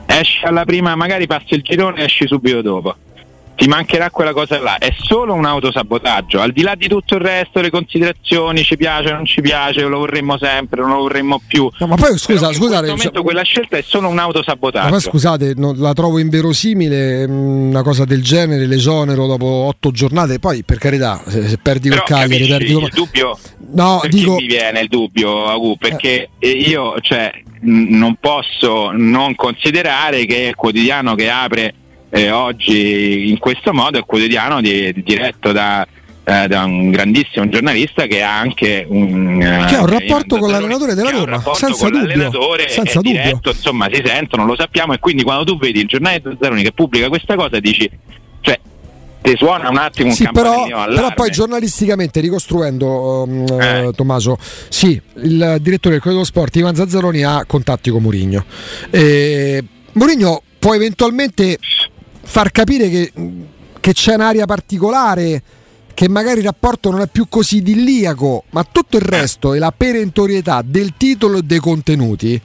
Esci 0.08 0.44
alla 0.44 0.66
prima, 0.66 0.96
magari 0.96 1.28
passi 1.28 1.54
il 1.54 1.62
girone 1.62 2.02
e 2.02 2.06
esci 2.06 2.26
subito 2.26 2.62
dopo. 2.64 2.96
Ti 3.56 3.68
mancherà 3.68 4.10
quella 4.10 4.34
cosa 4.34 4.60
là, 4.60 4.78
è 4.78 4.94
solo 5.00 5.34
un 5.34 5.46
autosabotaggio, 5.46 6.42
al 6.42 6.52
di 6.52 6.64
là 6.64 6.74
di 6.76 6.88
tutto 6.88 7.16
il 7.16 7.22
resto, 7.22 7.62
le 7.62 7.70
considerazioni, 7.70 8.64
ci 8.64 8.76
piace, 8.76 9.12
non 9.12 9.26
ci 9.26 9.42
piace, 9.42 9.82
lo 9.84 10.00
vorremmo 10.00 10.38
sempre, 10.40 10.82
non 10.82 10.90
lo 10.92 10.98
vorremmo 11.02 11.40
più. 11.46 11.70
No, 11.78 11.88
ma 11.88 11.96
poi 11.96 12.18
scusa, 12.18 12.48
in 12.48 12.54
scusate, 12.56 12.88
questo 12.88 12.96
momento 12.96 13.22
quella 13.22 13.44
scelta 13.44 13.78
è 13.78 13.84
solo 13.86 14.08
un 14.08 14.16
Ma 14.16 14.24
autosabotaggio. 14.24 14.90
poi 14.90 15.00
scusate, 15.00 15.54
non- 15.56 15.78
la 15.78 15.94
trovo 15.94 16.18
inverosimile 16.20 17.28
mh, 17.28 17.32
una 17.70 17.84
cosa 17.84 18.06
del 18.06 18.24
genere, 18.24 18.66
l'esonero 18.66 19.28
dopo 19.28 19.46
otto 19.46 19.92
giornate. 19.92 20.40
Poi, 20.40 20.64
per 20.64 20.78
carità, 20.80 21.22
se, 21.28 21.48
se 21.48 21.58
perdi 21.58 21.90
Però 21.90 22.04
col 22.04 22.18
Cagliari, 22.18 22.48
perdi 22.48 22.72
il 22.74 22.90
dubbio 22.94 23.38
No, 23.76 24.02
dico. 24.10 24.36
mi 24.36 24.46
viene 24.48 24.82
il 24.82 24.88
dubbio, 24.88 25.46
Agu, 25.46 25.78
perché 25.78 26.30
eh, 26.40 26.50
io 26.50 27.00
cioè, 27.02 27.32
non 27.62 28.16
posso 28.20 28.92
non 28.92 29.36
considerare 29.36 30.26
che 30.26 30.38
il 30.50 30.56
quotidiano 30.56 31.16
che 31.16 31.30
apre 31.30 31.74
eh, 32.16 32.30
oggi 32.30 33.30
in 33.30 33.40
questo 33.40 33.74
modo 33.74 33.98
è 33.98 34.04
quotidiano 34.06 34.62
di- 34.62 34.94
diretto 35.04 35.52
da, 35.52 35.86
eh, 36.24 36.48
da 36.48 36.64
un 36.64 36.92
grandissimo 36.92 37.50
giornalista 37.50 38.06
che 38.06 38.22
ha 38.22 38.38
anche 38.38 38.86
un, 38.88 39.42
eh, 39.42 39.66
Che 39.68 39.76
ha 39.76 39.82
un 39.82 39.88
rapporto 39.88 40.38
con 40.38 40.52
l'allenatore 40.52 40.94
della 40.94 41.10
Roma, 41.10 41.42
senza 41.56 41.84
con 41.84 41.92
dubbio, 41.92 42.08
l'allenatore 42.08 42.70
senza 42.70 43.00
dubbio. 43.02 43.12
diretto, 43.22 43.50
insomma 43.50 43.88
si 43.92 44.02
sentono, 44.06 44.46
lo 44.46 44.56
sappiamo 44.56 44.94
e 44.94 45.00
quindi 45.00 45.24
quando 45.24 45.44
tu 45.44 45.58
vedi 45.58 45.80
il 45.80 45.88
giornale 45.88 46.22
di 46.22 46.30
Zazzaroni 46.30 46.62
che 46.64 46.72
pubblica 46.72 47.08
questa 47.10 47.36
cosa 47.36 47.60
dici 47.60 47.90
cioè 48.42 48.60
ti 49.22 49.34
suona 49.38 49.70
un 49.70 49.78
attimo 49.78 50.10
un 50.10 50.16
Sì, 50.16 50.28
però, 50.32 50.66
però 50.68 51.14
poi 51.14 51.32
giornalisticamente 51.32 52.20
ricostruendo 52.20 53.24
um, 53.24 53.46
Eh. 53.60 53.86
eh, 53.88 53.92
Tommaso, 53.96 54.38
sì, 54.70 55.02
il 55.24 55.58
direttore 55.62 55.96
del 55.96 56.02
Corriere 56.04 56.10
dello 56.12 56.24
Sport 56.26 56.56
Ivan 56.58 56.76
Zazzaroni 56.76 57.24
ha 57.24 57.44
contatti 57.48 57.90
con 57.90 58.02
Mourinho. 58.04 58.44
E 58.92 59.64
Mourinho 59.94 60.42
può 60.60 60.74
eventualmente 60.76 61.58
far 62.24 62.52
capire 62.52 62.90
che, 62.90 63.12
che 63.80 63.94
c'è 63.94 64.16
un'area 64.16 64.46
particolare 64.46 65.44
che 65.94 66.10
magari 66.10 66.40
il 66.40 66.46
rapporto 66.46 66.90
non 66.90 67.02
è 67.02 67.08
più 67.08 67.28
così 67.30 67.58
idilliaco, 67.58 68.46
ma 68.50 68.66
tutto 68.70 68.98
il 68.98 69.04
resto 69.04 69.54
e 69.54 69.60
la 69.60 69.72
perentorietà 69.72 70.64
del 70.66 70.94
titolo 70.98 71.38
e 71.38 71.44
dei 71.44 71.60
contenuti 71.60 72.42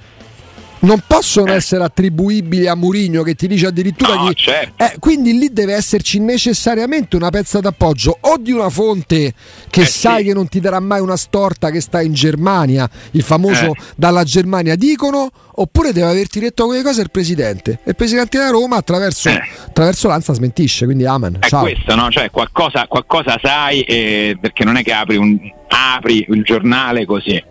non 0.81 1.03
possono 1.07 1.53
essere 1.53 1.83
attribuibili 1.85 2.67
a 2.69 2.75
Mourinho 2.75 3.23
che 3.23 3.35
ti 3.35 3.49
dice 3.49 3.67
addirittura 3.67 4.15
No, 4.15 4.29
di- 4.29 4.35
certo. 4.37 4.85
eh, 4.85 4.95
quindi 4.99 5.37
lì 5.39 5.53
deve 5.53 5.75
esserci 5.75 6.21
necessariamente 6.21 7.17
una 7.17 7.31
pezza 7.31 7.59
d'appoggio 7.61 8.17
o 8.21 8.37
di 8.39 8.53
una 8.53 8.69
fonte 8.71 9.33
che 9.71 9.81
Eh, 9.83 9.87
sai 9.87 10.19
sì. 10.21 10.25
che 10.29 10.35
non 10.35 10.49
ti 10.49 10.61
darà 10.61 10.79
mai 10.81 11.01
una 11.01 11.17
storta 11.17 11.71
che 11.71 11.81
sta 11.81 12.01
in 12.01 12.13
Germania, 12.13 12.89
il 13.13 13.23
famoso 13.23 13.73
Eh. 13.73 13.75
dalla 13.97 14.23
Germania 14.25 14.77
dicono, 14.77 15.31
oppure 15.57 15.93
deve 15.93 16.11
averti 16.11 16.39
detto 16.39 16.67
quelle 16.67 16.83
cose 16.83 17.01
il 17.03 17.11
presidente. 17.11 17.81
E 17.85 17.91
il 17.91 17.97
presidente 17.97 18.39
della 18.39 18.51
Roma 18.51 18.77
attraverso, 18.77 19.29
Eh. 19.31 19.41
attraverso 19.67 20.07
l'Anza 20.09 20.33
smentisce, 20.33 20.85
quindi 20.85 21.05
amen. 21.07 21.39
È 21.41 21.49
Ciao. 21.49 21.63
questo, 21.63 21.95
no? 21.97 22.09
Cioè 22.11 22.31
qualcosa, 22.31 22.87
qualcosa 22.87 23.37
sai 23.43 23.81
eh, 23.83 24.37
perché 24.41 24.65
non 24.65 24.77
è 24.77 24.83
che 24.85 24.93
apri, 24.93 25.17
un- 25.17 25.39
apri 25.69 26.25
il 26.29 26.43
giornale 26.45 27.05
così. 27.05 27.43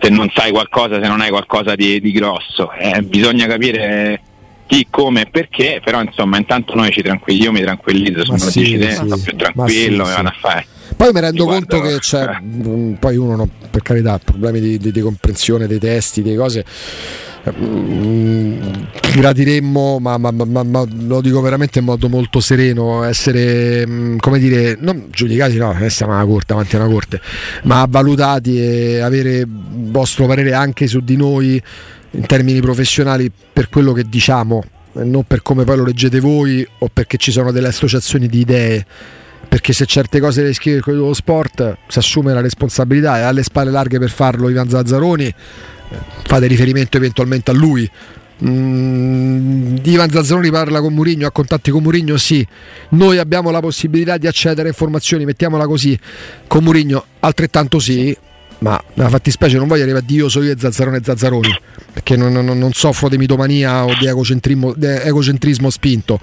Se 0.00 0.08
non 0.10 0.30
sai 0.34 0.50
qualcosa, 0.50 1.00
se 1.00 1.08
non 1.08 1.20
hai 1.20 1.30
qualcosa 1.30 1.74
di, 1.74 2.00
di 2.00 2.12
grosso. 2.12 2.72
Eh, 2.72 3.02
bisogna 3.02 3.46
capire 3.46 4.20
chi, 4.66 4.86
come 4.90 5.22
e 5.22 5.26
perché, 5.26 5.80
però 5.82 6.02
insomma 6.02 6.36
intanto 6.36 6.74
noi 6.74 6.92
ci 6.92 7.00
tranquilli, 7.00 7.42
io 7.42 7.52
mi 7.52 7.62
tranquillizzo, 7.62 8.32
lo 8.32 8.38
sì, 8.38 8.64
sì. 8.64 8.90
sto 8.90 9.18
più 9.18 9.34
tranquillo, 9.34 10.04
sì, 10.04 10.10
mi 10.10 10.16
vado 10.16 10.28
sì. 10.28 10.34
a 10.34 10.36
fare. 10.38 10.66
Poi 10.94 11.12
mi 11.12 11.20
rendo 11.20 11.44
conto 11.46 11.80
che 11.80 11.98
c'è, 11.98 12.24
eh. 12.28 12.96
poi 12.98 13.16
uno 13.16 13.36
no, 13.36 13.48
per 13.70 13.82
carità 13.82 14.14
ha 14.14 14.18
problemi 14.18 14.60
di, 14.60 14.78
di- 14.78 14.92
di 14.92 15.00
comprensione 15.00 15.66
dei 15.66 15.78
testi, 15.78 16.22
delle 16.22 16.36
cose. 16.36 16.64
Mm, 17.56 18.60
gradiremmo, 19.14 19.98
ma, 20.00 20.18
ma- 20.18 20.30
ma- 20.30 20.62
ma 20.62 20.84
lo 21.06 21.20
dico 21.20 21.40
veramente 21.40 21.78
in 21.78 21.84
modo 21.84 22.08
molto 22.08 22.40
sereno, 22.40 23.04
essere, 23.04 23.86
mm, 23.86 24.18
come 24.18 24.38
dire, 24.38 24.76
non 24.78 25.06
giudicati, 25.10 25.56
no, 25.56 25.72
eh, 25.78 25.88
siamo 25.88 26.14
alla 26.14 26.26
corte, 26.26 26.46
davanti 26.48 26.76
una 26.76 26.86
corte, 26.88 27.20
ma 27.64 27.86
valutati 27.88 28.60
e 28.60 29.00
avere 29.00 29.38
il 29.38 29.46
vostro 29.90 30.26
parere 30.26 30.52
anche 30.52 30.86
su 30.86 31.00
di 31.00 31.16
noi 31.16 31.62
in 32.12 32.26
termini 32.26 32.60
professionali 32.60 33.30
per 33.52 33.68
quello 33.68 33.92
che 33.92 34.04
diciamo, 34.08 34.62
non 34.94 35.24
per 35.24 35.42
come 35.42 35.64
poi 35.64 35.76
lo 35.76 35.84
leggete 35.84 36.20
voi 36.20 36.66
o 36.78 36.88
perché 36.92 37.16
ci 37.18 37.30
sono 37.30 37.52
delle 37.52 37.68
associazioni 37.68 38.26
di 38.26 38.40
idee 38.40 38.86
perché 39.48 39.72
se 39.72 39.86
certe 39.86 40.20
cose 40.20 40.42
le 40.42 40.52
scrive 40.52 40.80
con 40.80 40.94
lo 40.96 41.14
sport 41.14 41.78
si 41.88 41.98
assume 41.98 42.34
la 42.34 42.40
responsabilità 42.40 43.18
e 43.18 43.22
ha 43.22 43.32
le 43.32 43.42
spalle 43.42 43.70
larghe 43.70 43.98
per 43.98 44.10
farlo 44.10 44.48
Ivan 44.48 44.68
Zazzaroni 44.68 45.24
eh, 45.26 45.34
fate 46.24 46.46
riferimento 46.46 46.96
eventualmente 46.96 47.50
a 47.50 47.54
lui 47.54 47.90
Mm, 48.44 49.78
Ivan 49.82 50.10
Zazzaroni 50.10 50.50
parla 50.50 50.80
con 50.80 50.94
Murigno, 50.94 51.26
ha 51.26 51.32
contatti 51.32 51.70
con 51.70 51.82
Murigno? 51.82 52.16
Sì. 52.16 52.46
Noi 52.90 53.18
abbiamo 53.18 53.50
la 53.50 53.60
possibilità 53.60 54.16
di 54.16 54.26
accedere 54.26 54.68
a 54.68 54.70
informazioni, 54.70 55.24
mettiamola 55.24 55.66
così, 55.66 55.98
con 56.46 56.62
Murigno 56.62 57.04
altrettanto 57.20 57.80
sì, 57.80 58.16
ma 58.60 58.80
nella 58.94 59.08
fattispecie 59.08 59.56
non 59.56 59.66
voglio 59.66 59.82
arrivare 59.82 60.04
a 60.04 60.06
dire 60.06 60.22
io 60.22 60.28
sono 60.28 60.44
io 60.44 60.52
e 60.52 60.56
Zazzarone 60.58 60.98
e 60.98 61.00
Zazzaroni, 61.02 61.60
perché 61.92 62.16
non, 62.16 62.32
non- 62.32 62.58
non 62.58 62.72
soffro 62.72 63.08
di 63.08 63.18
mitomania 63.18 63.84
o 63.84 63.94
di 63.98 64.06
egocentrismo, 64.06 64.72
di 64.76 64.86
egocentrismo 64.86 65.68
spinto. 65.70 66.20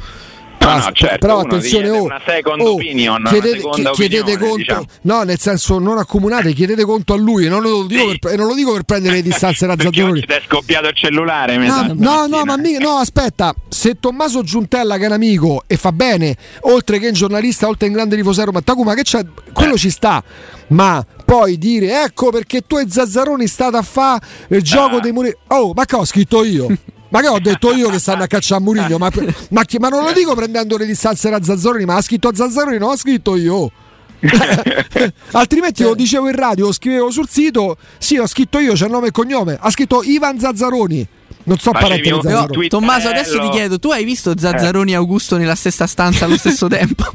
No, 0.65 0.78
no, 0.78 0.91
certo, 0.93 1.17
però 1.19 1.39
attenzione, 1.39 1.89
oh, 1.89 2.04
una 2.04 2.21
second 2.25 2.62
oh, 2.62 2.73
opinion, 2.73 3.23
chiedete, 3.28 3.56
seconda 3.58 3.89
chi- 3.91 3.95
chiedete 3.95 4.21
opinione, 4.21 4.39
conto, 4.47 4.56
diciamo. 4.58 4.86
no, 5.01 5.23
nel 5.23 5.39
senso 5.39 5.80
non 5.80 5.97
accomunate, 5.97 6.54
chiedete 6.54 6.84
conto 6.86 7.13
a 7.13 7.17
lui, 7.17 7.47
non 7.47 7.62
lo 7.62 7.84
dico, 7.84 8.10
Sì. 8.12 8.19
per, 8.19 8.34
e 8.34 8.36
non 8.36 8.47
lo 8.47 8.54
dico 8.56 8.73
per 8.73 8.84
prendere 8.84 9.15
le 9.15 9.21
distanze 9.21 9.65
oggi 9.69 10.25
ti 10.25 10.34
è 10.34 10.41
scoppiato 10.45 10.88
il 10.88 10.95
cellulare 10.95 11.58
No, 11.58 11.93
no, 11.95 12.25
no, 12.28 12.43
ma 12.45 12.58
mica- 12.58 12.80
no, 12.80 12.97
aspetta, 12.97 13.54
se 13.69 13.99
Tommaso 13.99 14.41
Giuntella 14.43 14.97
che 14.97 15.04
è 15.04 15.08
un 15.08 15.13
amico 15.13 15.63
e 15.67 15.78
fa 15.78 15.91
bene, 15.91 16.36
oltre 16.62 16.99
che 16.99 17.08
un 17.08 17.13
giornalista, 17.13 17.67
oltre 17.67 17.86
che 17.88 17.91
un 17.91 17.93
grande 17.93 18.15
tifosero, 18.15 18.51
ma 18.51 18.62
Takuma 18.62 18.93
che 18.93 19.04
c'è, 19.04 19.25
quello 19.54 19.75
Eh. 19.75 19.78
ci 19.78 19.89
sta. 19.89 20.23
Ma 20.67 21.06
poi 21.25 21.58
dire 21.60 22.01
ecco 22.04 22.32
perché 22.32 22.62
tu 22.65 22.78
e 22.78 22.86
Zazzaroni 22.89 23.45
state 23.47 23.78
a 23.78 23.82
fare 23.84 24.25
il 24.49 24.62
gioco 24.63 24.95
Ah. 24.97 24.99
dei 24.99 25.12
muri. 25.12 25.36
Oh, 25.47 25.73
ma 25.75 25.86
che 25.86 25.95
ho 25.95 26.06
scritto 26.06 26.43
io? 26.43 26.67
Ma 27.10 27.22
che 27.22 27.28
ho 27.28 27.39
detto 27.39 27.74
io 27.74 27.89
che 27.89 28.00
stanno 28.00 28.24
a 28.24 28.28
cacciare 28.28 28.62
a 28.62 28.63
Murigno? 28.63 28.98
Ma, 28.98 29.10
ma 29.50 29.63
chi- 29.63 29.78
ma 29.78 29.89
non 29.89 30.04
lo 30.04 30.12
dico 30.12 30.34
prendendo 30.36 30.78
le 30.78 30.86
distanze 30.86 31.30
da 31.30 31.41
Zazzaroni, 31.41 31.86
ma 31.86 31.96
ha 31.96 32.02
scritto 32.02 32.28
a 32.28 32.36
Zazzaroni, 32.36 32.78
non 32.78 32.91
ha 32.91 32.98
scritto 32.98 33.36
io. 33.36 33.72
Altrimenti 35.32 35.84
lo 35.84 35.94
dicevo 35.94 36.28
in 36.28 36.36
radio, 36.36 36.65
lo 36.65 36.72
scrivevo 36.72 37.12
sul 37.12 37.28
sito. 37.30 37.78
Sì, 37.98 38.18
ho 38.18 38.28
scritto 38.28 38.60
io, 38.60 38.74
c'è 38.74 38.88
nome 38.88 39.08
e 39.08 39.12
cognome. 39.12 39.58
Ha 39.60 39.70
scritto 39.70 40.02
Ivan 40.04 40.39
Zazzaroni. 40.39 41.08
Non 41.44 41.58
so 41.60 41.72
parente 41.72 42.10
di 42.10 42.20
Zazzaroni. 42.22 42.68
Tommaso, 42.70 43.08
adesso 43.10 43.39
ti 43.39 43.50
chiedo, 43.50 43.78
tu 43.78 43.91
hai 43.91 44.04
visto 44.04 44.34
Zazzaroni 44.36 44.94
e 44.94 44.96
Augusto 44.96 45.38
nella 45.38 45.56
stessa 45.56 45.86
stanza 45.86 46.26
allo 46.26 46.38
stesso 46.38 46.68
tempo? 46.68 47.06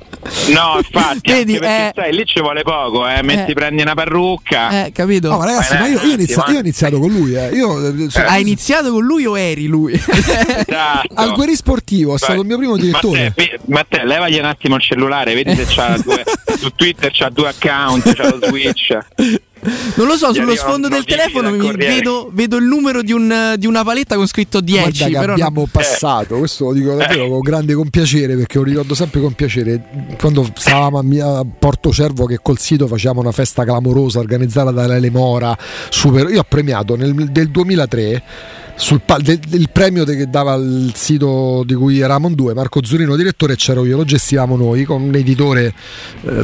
No 0.52 0.76
infatti 0.76 1.30
Vedi, 1.30 1.54
anche 1.54 1.66
perché 1.66 1.86
eh, 1.88 1.92
sai 1.94 2.14
lì 2.14 2.26
ci 2.26 2.40
vuole 2.40 2.62
poco 2.62 3.08
eh, 3.08 3.22
metti 3.22 3.52
eh. 3.52 3.54
prendi 3.54 3.82
una 3.82 3.94
parrucca 3.94 4.86
Eh, 4.86 4.92
capito? 4.92 5.28
No, 5.28 5.38
ma 5.38 5.44
ragazzi, 5.46 5.76
ma 5.76 5.86
io, 5.88 6.00
io, 6.02 6.12
inizia- 6.14 6.44
io 6.48 6.56
ho 6.56 6.60
iniziato 6.60 6.98
con 6.98 7.10
lui. 7.10 7.34
Eh. 7.34 7.48
Io, 7.50 8.08
so- 8.10 8.20
Hai 8.20 8.40
iniziato 8.42 8.90
con 8.92 9.04
lui 9.04 9.24
o 9.26 9.38
eri 9.38 9.66
lui? 9.66 9.94
Esatto. 9.94 11.14
al 11.14 11.32
Guerri 11.32 11.56
Sportivo 11.56 12.14
è 12.14 12.18
stato 12.18 12.40
il 12.40 12.46
mio 12.46 12.56
primo 12.58 12.76
direttore. 12.76 13.34
Matteo, 13.66 14.04
levagli 14.04 14.38
un 14.38 14.44
attimo 14.44 14.76
il 14.76 14.82
cellulare, 14.82 15.34
vedi 15.34 15.54
se 15.54 15.64
c'ha 15.66 15.96
due, 16.02 16.22
su 16.58 16.70
Twitter 16.74 17.10
c'ha 17.12 17.30
due 17.30 17.48
account, 17.48 18.12
c'ha 18.14 18.28
lo 18.28 18.38
switch. 18.46 18.98
Non 19.96 20.06
lo 20.06 20.16
so, 20.16 20.30
Gli 20.30 20.36
sullo 20.36 20.54
sfondo 20.56 20.88
del 20.88 21.04
telefono 21.04 21.50
vedo, 21.76 22.30
vedo 22.32 22.56
il 22.56 22.64
numero 22.64 23.02
di, 23.02 23.12
un- 23.12 23.54
di 23.58 23.66
una 23.66 23.84
paletta 23.84 24.16
con 24.16 24.26
scritto 24.26 24.60
10. 24.60 24.82
Guarda 24.82 25.04
che 25.06 25.18
però 25.18 25.32
abbiamo 25.32 25.60
non- 25.60 25.68
passato, 25.70 26.38
questo 26.38 26.64
lo 26.66 26.72
dico 26.72 26.94
davvero 26.94 27.28
con 27.28 27.40
grande 27.40 27.74
compiacere 27.74 28.36
perché 28.36 28.56
lo 28.58 28.64
ricordo 28.64 28.94
sempre 28.94 29.20
con 29.20 29.32
piacere. 29.34 29.82
Quando 30.18 30.48
stavamo 30.54 30.98
a, 30.98 31.02
Mia- 31.02 31.38
a 31.38 31.44
Porto 31.58 31.92
Cervo 31.92 32.24
che 32.24 32.38
col 32.40 32.58
sito 32.58 32.86
facciamo 32.86 33.20
una 33.20 33.32
festa 33.32 33.64
clamorosa 33.64 34.18
organizzata 34.18 34.70
da 34.70 34.86
Lele 34.86 35.10
Mora, 35.10 35.56
super- 35.90 36.30
io 36.30 36.40
ho 36.40 36.46
premiato 36.48 36.96
nel 36.96 37.12
del 37.30 37.50
2003 37.50 38.22
sul 38.76 39.02
pal- 39.04 39.20
del, 39.20 39.38
del 39.46 39.68
premio 39.70 40.04
de- 40.04 40.16
che 40.16 40.30
dava 40.30 40.54
il 40.54 40.92
sito 40.94 41.62
di 41.66 41.74
cui 41.74 41.98
eravamo 41.98 42.28
in 42.28 42.34
due, 42.34 42.54
Marco 42.54 42.82
Zurino 42.82 43.14
direttore 43.14 43.52
e 43.52 43.56
c'ero 43.56 43.84
io, 43.84 43.98
lo 43.98 44.04
gestivamo 44.04 44.56
noi 44.56 44.84
con 44.84 45.02
un 45.02 45.14
editore 45.14 45.74
eh, 46.22 46.42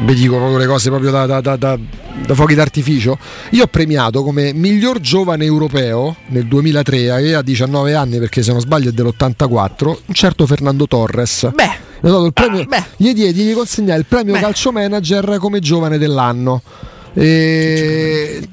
vi 0.00 0.14
dico 0.14 0.36
proprio 0.36 0.58
le 0.58 0.66
cose 0.66 0.90
proprio 0.90 1.10
da, 1.10 1.26
da- 1.26 1.40
da- 1.40 1.56
da- 1.56 1.78
da 2.26 2.34
fuochi 2.34 2.54
d'artificio. 2.54 3.18
Io 3.50 3.64
ho 3.64 3.66
premiato 3.66 4.22
come 4.22 4.52
miglior 4.52 5.00
giovane 5.00 5.44
europeo 5.44 6.16
nel 6.28 6.46
2003, 6.46 7.10
aveva 7.10 7.42
19 7.42 7.94
anni 7.94 8.18
perché 8.18 8.42
se 8.42 8.52
non 8.52 8.60
sbaglio 8.60 8.90
è 8.90 8.92
dell'84, 8.92 9.86
un 10.06 10.14
certo 10.14 10.46
Fernando 10.46 10.86
Torres. 10.86 11.50
Beh, 11.54 12.30
premio, 12.32 12.64
beh. 12.64 12.84
gli 12.96 13.12
diedi, 13.12 13.42
gli 13.44 13.52
consegnai 13.54 13.98
il 13.98 14.06
premio 14.06 14.34
Beh. 14.34 14.40
calcio 14.40 14.72
manager 14.72 15.36
come 15.38 15.60
giovane 15.60 15.98
dell'anno. 15.98 16.62
E, 17.14 18.46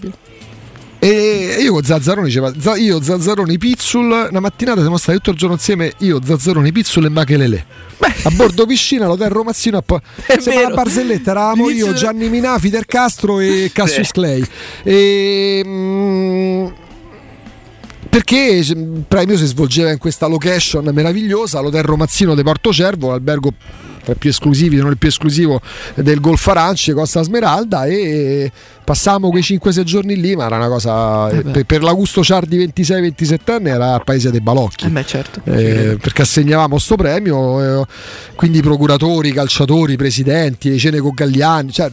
e 1.07 1.57
io 1.61 1.71
con 1.71 1.83
Zazzaroni 1.83 2.25
diceva, 2.25 2.51
"Za- 2.57 2.77
io 2.77 2.99
Zazzaroni 2.99 3.59
Pizzul, 3.59 4.27
una 4.29 4.39
mattinata 4.39 4.81
siamo 4.81 4.97
stati 4.97 5.17
tutto 5.17 5.31
il 5.31 5.37
giorno 5.37 5.53
insieme, 5.55 5.93
io 5.99 6.19
Zazzaroni 6.23 6.71
Pizzul 6.71 7.05
e 7.05 7.09
Machelele. 7.09 7.65
A 8.23 8.29
bordo 8.31 8.65
piscina, 8.65 9.05
l'hotel 9.05 9.29
Romazzino, 9.29 9.81
po- 9.83 10.01
sembra 10.39 10.69
la 10.69 10.75
barzelletta, 10.75 11.31
eravamo 11.31 11.69
io, 11.69 11.93
Gianni 11.93 12.27
Minà, 12.27 12.57
Fidel 12.57 12.87
Castro 12.87 13.39
e 13.39 13.69
Cassius. 13.71 14.11
Clay. 14.11 14.43
E, 14.83 15.61
mm, 15.63 16.65
perché 18.09 18.37
il 18.37 19.03
premio 19.07 19.37
si 19.37 19.45
svolgeva 19.45 19.91
in 19.91 19.99
questa 19.99 20.25
location 20.25 20.89
meravigliosa, 20.91 21.59
l'hotel 21.59 21.83
Romazzino 21.83 22.33
di 22.33 22.41
Porto 22.41 22.73
Cervo, 22.73 23.09
l'albergo 23.09 23.53
tra 24.05 24.13
i 24.13 24.17
più 24.17 24.29
esclusivi, 24.29 24.77
se 24.77 24.83
non 24.83 24.91
il 24.91 24.97
più 24.97 25.09
esclusivo 25.09 25.59
del 25.95 26.21
Golf 26.21 26.47
Aranci, 26.47 26.93
Costa 26.93 27.23
Smeralda 27.23 27.85
e 27.85 28.51
passammo 28.85 29.29
quei 29.29 29.41
5-6 29.41 29.83
giorni 29.83 30.15
lì, 30.19 30.35
ma 30.35 30.45
era 30.45 30.55
una 30.55 30.67
cosa 30.69 31.29
Eh 31.29 31.41
beh. 31.41 31.51
per, 31.51 31.63
per 31.65 31.83
l'Augusto 31.83 32.23
Ciardi 32.23 32.57
26-27 32.73 33.51
anni 33.51 33.69
era 33.69 33.93
al 33.95 34.03
paese 34.05 34.31
dei 34.31 34.39
balocchi. 34.41 34.85
eh 34.85 34.89
beh, 34.89 35.05
certo. 35.05 35.41
Eh, 35.43 35.97
perché 35.99 36.21
assegnavamo 36.21 36.77
sto 36.77 36.95
premio, 36.95 37.81
eh, 37.81 37.85
quindi 38.35 38.61
procuratori, 38.61 39.31
calciatori, 39.31 39.97
presidenti, 39.97 40.69
le 40.69 40.77
cene 40.77 40.99
con 40.99 41.11
Gagliani, 41.13 41.71
cioè, 41.71 41.91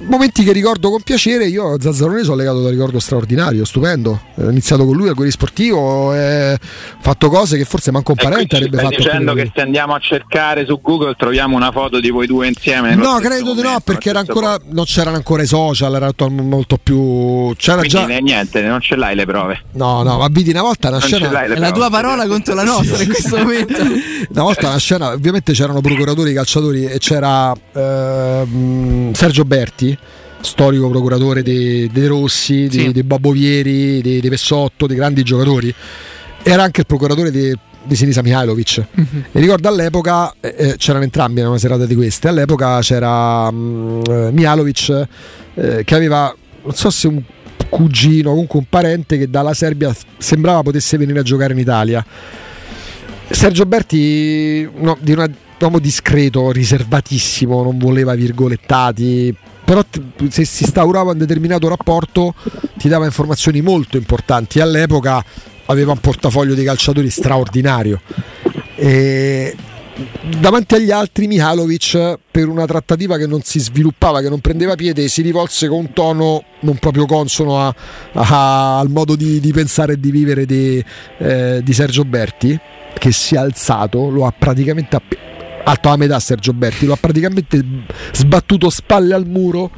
momenti 0.00 0.42
che 0.42 0.52
ricordo 0.52 0.90
con 0.90 1.02
piacere. 1.02 1.46
Io 1.46 1.74
a 1.74 1.76
Zazzarone 1.80 2.22
sono 2.24 2.36
legato 2.36 2.58
da 2.60 2.66
un 2.66 2.70
ricordo 2.72 2.98
straordinario, 2.98 3.64
stupendo. 3.64 4.20
Eh, 4.36 4.44
Ho 4.46 4.50
iniziato 4.50 4.84
con 4.84 4.96
lui 4.96 5.08
al 5.08 5.14
Guerri 5.14 5.30
Sportivo, 5.30 6.14
eh, 6.14 6.58
fatto 7.00 7.28
cose 7.28 7.56
che 7.56 7.64
forse 7.64 7.90
manco 7.92 8.12
un 8.12 8.16
parente 8.22 8.56
avrebbe 8.56 8.78
stai 8.78 8.90
fatto. 8.90 9.02
dicendo 9.02 9.32
prima 9.32 9.46
che 9.46 9.52
se 9.54 9.60
andiamo 9.62 9.94
a 9.94 9.98
cercare 10.00 10.64
su 10.66 10.80
Google 10.82 11.14
troviamo 11.16 11.56
una 11.56 11.70
foto 11.70 12.00
di 12.00 12.10
voi 12.10 12.26
due 12.26 12.48
insieme? 12.48 12.94
No, 12.94 13.18
credo 13.20 13.54
di 13.54 13.62
no, 13.62 13.78
perché 13.84 14.10
ancora, 14.10 14.56
non 14.70 14.84
c'erano 14.84 15.16
ancora 15.16 15.42
i 15.42 15.46
social, 15.46 15.94
era 16.06 16.28
molto 16.28 16.78
più. 16.82 17.54
C'era 17.56 17.82
già. 17.82 18.04
Quindi 18.04 18.16
eh, 18.16 18.22
niente, 18.22 18.60
non 18.62 18.80
ce 18.80 18.96
l'hai 18.96 19.14
le 19.14 19.24
prove. 19.26 19.60
No, 19.72 20.02
no, 20.02 20.18
ma 20.18 20.28
vedi 20.30 20.50
una 20.50 20.62
volta 20.62 20.88
una 20.88 20.98
Non 20.98 21.08
ce 21.08 21.16
scena. 21.16 21.42
È 21.42 21.58
la 21.58 21.72
tua 21.72 21.90
parola 21.90 22.26
contro 22.26 22.54
la 22.54 22.64
nostra 22.64 23.02
in 23.02 23.08
questo 23.08 23.36
momento. 23.36 23.80
Una 24.30 24.42
volta 24.42 24.68
una 24.68 24.78
scena, 24.78 25.10
ovviamente 25.12 25.52
c'erano 25.52 25.80
procuratori, 25.80 26.32
calciatori 26.32 26.84
e 26.86 26.98
c'era 26.98 27.52
ehm, 27.72 29.12
Sergio 29.12 29.44
Berti, 29.44 29.96
storico 30.40 30.88
procuratore 30.88 31.42
dei, 31.42 31.88
dei 31.92 32.06
Rossi, 32.06 32.68
dei, 32.68 32.86
Sì. 32.86 32.92
dei 32.92 33.02
Bobovieri, 33.02 34.00
dei, 34.00 34.20
dei 34.20 34.30
Pessotto, 34.30 34.86
dei 34.86 34.96
grandi 34.96 35.22
giocatori. 35.22 35.72
Era 36.42 36.62
anche 36.62 36.80
il 36.80 36.86
procuratore 36.86 37.30
di, 37.30 37.54
di 37.82 37.96
Sinisa 37.96 38.22
Mihailovic. 38.22 38.84
E 39.32 39.40
ricordo 39.40 39.68
all'epoca, 39.68 40.34
eh, 40.40 40.54
eh, 40.56 40.74
c'erano 40.76 41.04
entrambi 41.04 41.40
in 41.40 41.46
una 41.46 41.58
serata 41.58 41.86
di 41.86 41.94
queste, 41.94 42.28
all'epoca 42.28 42.78
c'era 42.80 43.50
mm, 43.50 44.00
eh, 44.08 44.30
Mihailovic 44.32 45.06
eh, 45.54 45.82
che 45.84 45.94
aveva, 45.94 46.34
non 46.62 46.74
so 46.74 46.90
se 46.90 47.08
un 47.08 47.22
cugino, 47.68 48.30
comunque 48.30 48.58
un 48.58 48.66
parente 48.68 49.16
che 49.16 49.30
dalla 49.30 49.54
Serbia 49.54 49.94
sembrava 50.18 50.62
potesse 50.62 50.96
venire 50.96 51.20
a 51.20 51.22
giocare 51.22 51.52
in 51.52 51.58
Italia. 51.58 52.04
Sergio 53.30 53.64
Berti, 53.64 54.68
no, 54.76 54.96
di 55.00 55.12
una- 55.12 55.24
un 55.24 55.34
uomo 55.60 55.78
discreto, 55.78 56.50
riservatissimo, 56.50 57.62
non 57.62 57.78
voleva 57.78 58.14
virgolettati, 58.14 59.34
però 59.64 59.84
se 60.28 60.44
si 60.44 60.64
instaurava 60.64 61.12
un 61.12 61.18
determinato 61.18 61.68
rapporto 61.68 62.34
ti 62.76 62.88
dava 62.88 63.04
informazioni 63.04 63.60
molto 63.60 63.96
importanti. 63.96 64.58
All'epoca 64.58 65.22
aveva 65.70 65.92
un 65.92 65.98
portafoglio 65.98 66.54
di 66.54 66.64
calciatori 66.64 67.10
straordinario. 67.10 68.00
E 68.76 69.54
davanti 70.38 70.74
agli 70.76 70.90
altri 70.90 71.26
Mihalovic 71.26 72.18
per 72.30 72.48
una 72.48 72.64
trattativa 72.64 73.16
che 73.16 73.26
non 73.26 73.42
si 73.42 73.58
sviluppava, 73.58 74.20
che 74.20 74.28
non 74.28 74.40
prendeva 74.40 74.74
piede, 74.74 75.08
si 75.08 75.22
rivolse 75.22 75.68
con 75.68 75.78
un 75.78 75.92
tono 75.92 76.44
non 76.60 76.76
proprio 76.76 77.06
consono 77.06 77.58
a- 77.60 77.74
a- 78.12 78.78
al 78.78 78.88
modo 78.88 79.16
di, 79.16 79.40
di 79.40 79.52
pensare 79.52 79.94
e 79.94 80.00
di 80.00 80.10
vivere 80.10 80.46
di, 80.46 80.82
eh, 81.18 81.60
di 81.62 81.72
Sergio 81.72 82.04
Berti, 82.04 82.58
che 82.98 83.12
si 83.12 83.34
è 83.34 83.38
alzato, 83.38 84.08
lo 84.08 84.26
ha 84.26 84.32
praticamente 84.36 84.98
alto 85.64 85.88
a 85.88 85.96
metà 85.96 86.18
Sergio 86.18 86.52
Berti, 86.52 86.86
lo 86.86 86.94
ha 86.94 86.98
praticamente 86.98 87.62
sbattuto 88.12 88.70
spalle 88.70 89.14
al 89.14 89.26
muro 89.26 89.70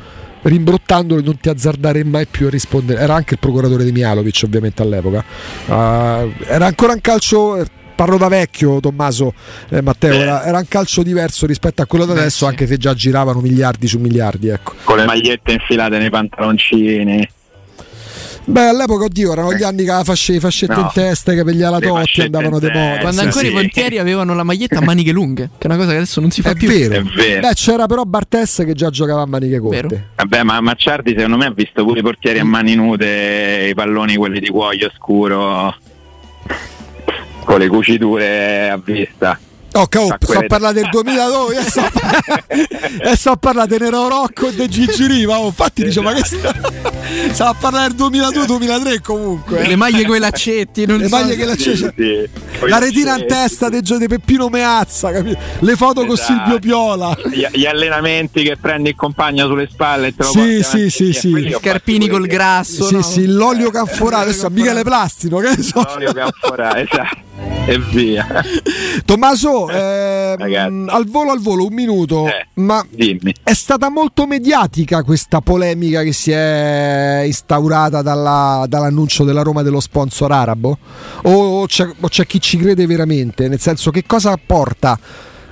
rimbrottandolo 0.43 1.21
e 1.21 1.25
non 1.25 1.39
ti 1.39 1.49
azzardare 1.49 2.05
mai 2.05 2.27
più 2.27 2.47
a 2.47 2.51
rispondere. 2.51 3.01
Era 3.01 3.15
anche 3.15 3.35
il 3.35 3.41
procuratore 3.41 3.85
di 3.85 3.93
Mialovic 3.93 4.43
ovviamente 4.45 4.83
all'epoca. 4.83 5.25
Uh, 5.67 6.33
era 6.47 6.67
ancora 6.67 6.93
un 6.93 7.01
calcio... 7.01 7.57
eh, 7.57 7.67
Parlo 7.95 8.17
da 8.17 8.27
vecchio, 8.27 8.81
Tommaso 8.81 9.33
eh, 9.69 9.81
Matteo. 9.81 10.15
Era, 10.15 10.45
era 10.45 10.59
un 10.59 10.67
calcio 10.67 11.05
diverso 11.05 11.47
rispetto 11.47 11.83
a 11.83 11.87
quello 11.87 12.05
da 12.05 12.15
Beh, 12.15 12.21
adesso, 12.21 12.39
sì. 12.39 12.45
anche 12.47 12.67
se 12.67 12.77
già 12.77 12.95
giravano 12.95 13.41
miliardi 13.41 13.87
su 13.87 13.99
miliardi. 14.01 14.49
Ecco. 14.49 14.75
Con 14.83 14.97
le 14.97 15.05
magliette 15.05 15.53
infilate 15.53 15.99
nei 15.99 16.11
pantaloncini. 16.11 17.29
Beh, 18.53 18.67
all'epoca, 18.69 19.05
oddio, 19.05 19.33
erano 19.33 19.55
gli 19.55 19.63
anni 19.63 19.85
che 19.85 19.91
la 19.91 20.05
fasce, 20.05 20.39
fascette 20.39 20.75
No. 20.75 20.81
in 20.81 20.89
testa, 20.93 21.33
i 21.33 21.37
capelli 21.37 21.63
alla 21.63 21.79
totti 21.79 22.21
andavano 22.21 22.59
testa. 22.59 22.79
moda. 22.79 22.99
Quando 23.01 23.21
ancora 23.23 23.45
sì. 23.47 23.51
i 23.51 23.55
portieri 23.55 23.99
avevano 23.99 24.35
la 24.35 24.43
maglietta 24.43 24.79
a 24.79 24.83
maniche 24.83 25.11
lunghe, 25.11 25.49
che 25.57 25.63
è 25.63 25.67
una 25.67 25.77
cosa 25.77 25.91
che 25.91 25.97
adesso 25.97 26.21
non 26.21 26.31
si 26.31 26.43
fa 26.43 26.51
È 26.51 26.55
più. 26.55 26.69
vero. 26.69 26.95
È 26.97 27.03
vero. 27.03 27.41
Beh, 27.41 27.55
c'era 27.55 27.87
però 27.87 28.03
Bartes 28.05 28.63
che 28.67 28.75
già 28.75 28.91
giocava 28.91 29.23
a 29.23 29.27
maniche 29.27 29.59
corte. 29.59 29.87
Vero. 29.87 30.03
Vabbè, 30.17 30.43
ma 30.43 30.61
Macciardi 30.61 31.15
secondo 31.17 31.39
me 31.39 31.47
ha 31.47 31.51
visto 31.51 31.83
pure 31.83 32.01
i 32.01 32.03
portieri 32.03 32.41
a 32.41 32.45
mani 32.45 32.75
nude, 32.75 33.69
i 33.69 33.75
palloni 33.75 34.17
quelli 34.17 34.39
di 34.39 34.49
cuoio 34.51 34.91
scuro, 34.95 35.75
con 37.45 37.59
le 37.59 37.69
cuciture 37.69 38.69
a 38.69 38.77
vista. 38.77 39.39
Oh, 39.75 39.87
cavolo, 39.87 40.17
sto 40.21 40.39
a 40.39 40.45
parlare 40.47 40.75
del 40.75 40.89
2002 40.91 41.57
e 41.57 41.63
sto, 41.63 41.81
a 41.81 41.91
parlare- 41.91 42.45
e 43.11 43.17
sto 43.17 43.31
a 43.31 43.37
parlare 43.37 43.69
di 43.69 43.83
Nero 43.83 44.07
Rocco 44.09 44.49
e 44.49 44.55
di 44.55 44.69
Gigi 44.69 45.07
Riva. 45.07 45.39
Oh, 45.39 45.47
infatti 45.47 45.83
dice, 45.85 46.01
ma 46.03 46.13
che 46.13 46.25
sta... 46.25 46.53
Stavo 47.33 47.51
a 47.51 47.55
parlare 47.55 47.95
del 47.95 48.07
2002-2003 48.11 49.01
comunque. 49.03 49.67
Le 49.67 49.77
maglie 49.77 50.05
con 50.05 50.17
i 50.17 50.19
laccetti, 50.19 50.85
non 50.87 50.99
Le 50.99 51.09
so. 51.09 51.17
maglie 51.17 51.37
che 51.37 51.45
la 51.47 51.57
Sì, 51.57 51.75
sì. 51.77 52.29
La 52.67 52.79
retina 52.79 53.17
in 53.19 53.27
testa 53.27 53.69
di 53.71 53.81
Gio- 53.81 53.97
di 53.99 54.09
Peppino 54.09 54.49
Meazza, 54.49 55.11
capito? 55.11 55.39
le 55.61 55.77
foto 55.77 56.05
con 56.05 56.15
Esatto. 56.17 56.33
Silvio 56.33 56.59
Piola. 56.59 57.17
Gli, 57.31 57.47
gli 57.53 57.65
allenamenti 57.67 58.43
che 58.43 58.57
prendi 58.61 58.91
il 58.91 58.95
compagno 58.95 59.47
sulle 59.47 59.69
spalle 59.71 60.09
e 60.09 60.15
te 60.15 60.23
lo 60.23 60.31
Sì, 60.31 60.63
sì, 60.63 60.91
sì, 60.91 61.13
sì. 61.13 61.31
Quelli 61.31 61.47
li 61.49 61.55
ho 61.55 61.59
Scarpini 61.61 62.09
col 62.09 62.27
grasso. 62.27 62.85
sì, 62.85 62.95
no? 62.95 63.03
sì, 63.03 63.27
l'olio 63.27 63.71
canforato, 63.71 64.25
adesso 64.25 64.47
a 64.47 64.51
Michele 64.51 64.83
Plastino, 64.83 65.39
che 65.39 65.63
so. 65.63 65.83
L'olio 65.95 66.13
canforato, 66.13 66.77
esatto. 66.77 67.31
E 67.65 67.79
via. 67.79 68.27
Tommaso, 69.05 69.67
Ragazzi. 69.69 70.85
al 70.89 71.07
volo 71.07 71.31
al 71.31 71.41
volo, 71.41 71.67
un 71.67 71.73
minuto, 71.75 72.27
Eh. 72.27 72.47
ma 72.55 72.85
Dimmi. 72.91 73.33
è 73.43 73.53
stata 73.55 73.89
molto 73.89 74.27
mediatica 74.27 75.03
questa 75.03 75.41
polemica 75.41 76.03
che 76.03 76.13
si 76.13 76.31
è 76.33 77.23
instaurata 77.25 78.03
dalla- 78.03 78.65
dall'annuncio 78.69 79.25
della 79.25 79.43
Roma 79.43 79.63
dello 79.63 79.81
sponsor 79.81 80.33
arabo? 80.33 80.77
O 81.23 81.65
c'è, 81.67 81.89
o 82.01 82.09
c'è 82.09 82.27
chi 82.27 82.41
ci 82.41 82.59
crede 82.59 82.85
veramente? 82.87 83.49
Nel 83.49 83.61
senso, 83.61 83.91
che 83.91 84.05
cosa 84.07 84.37
porta 84.45 84.99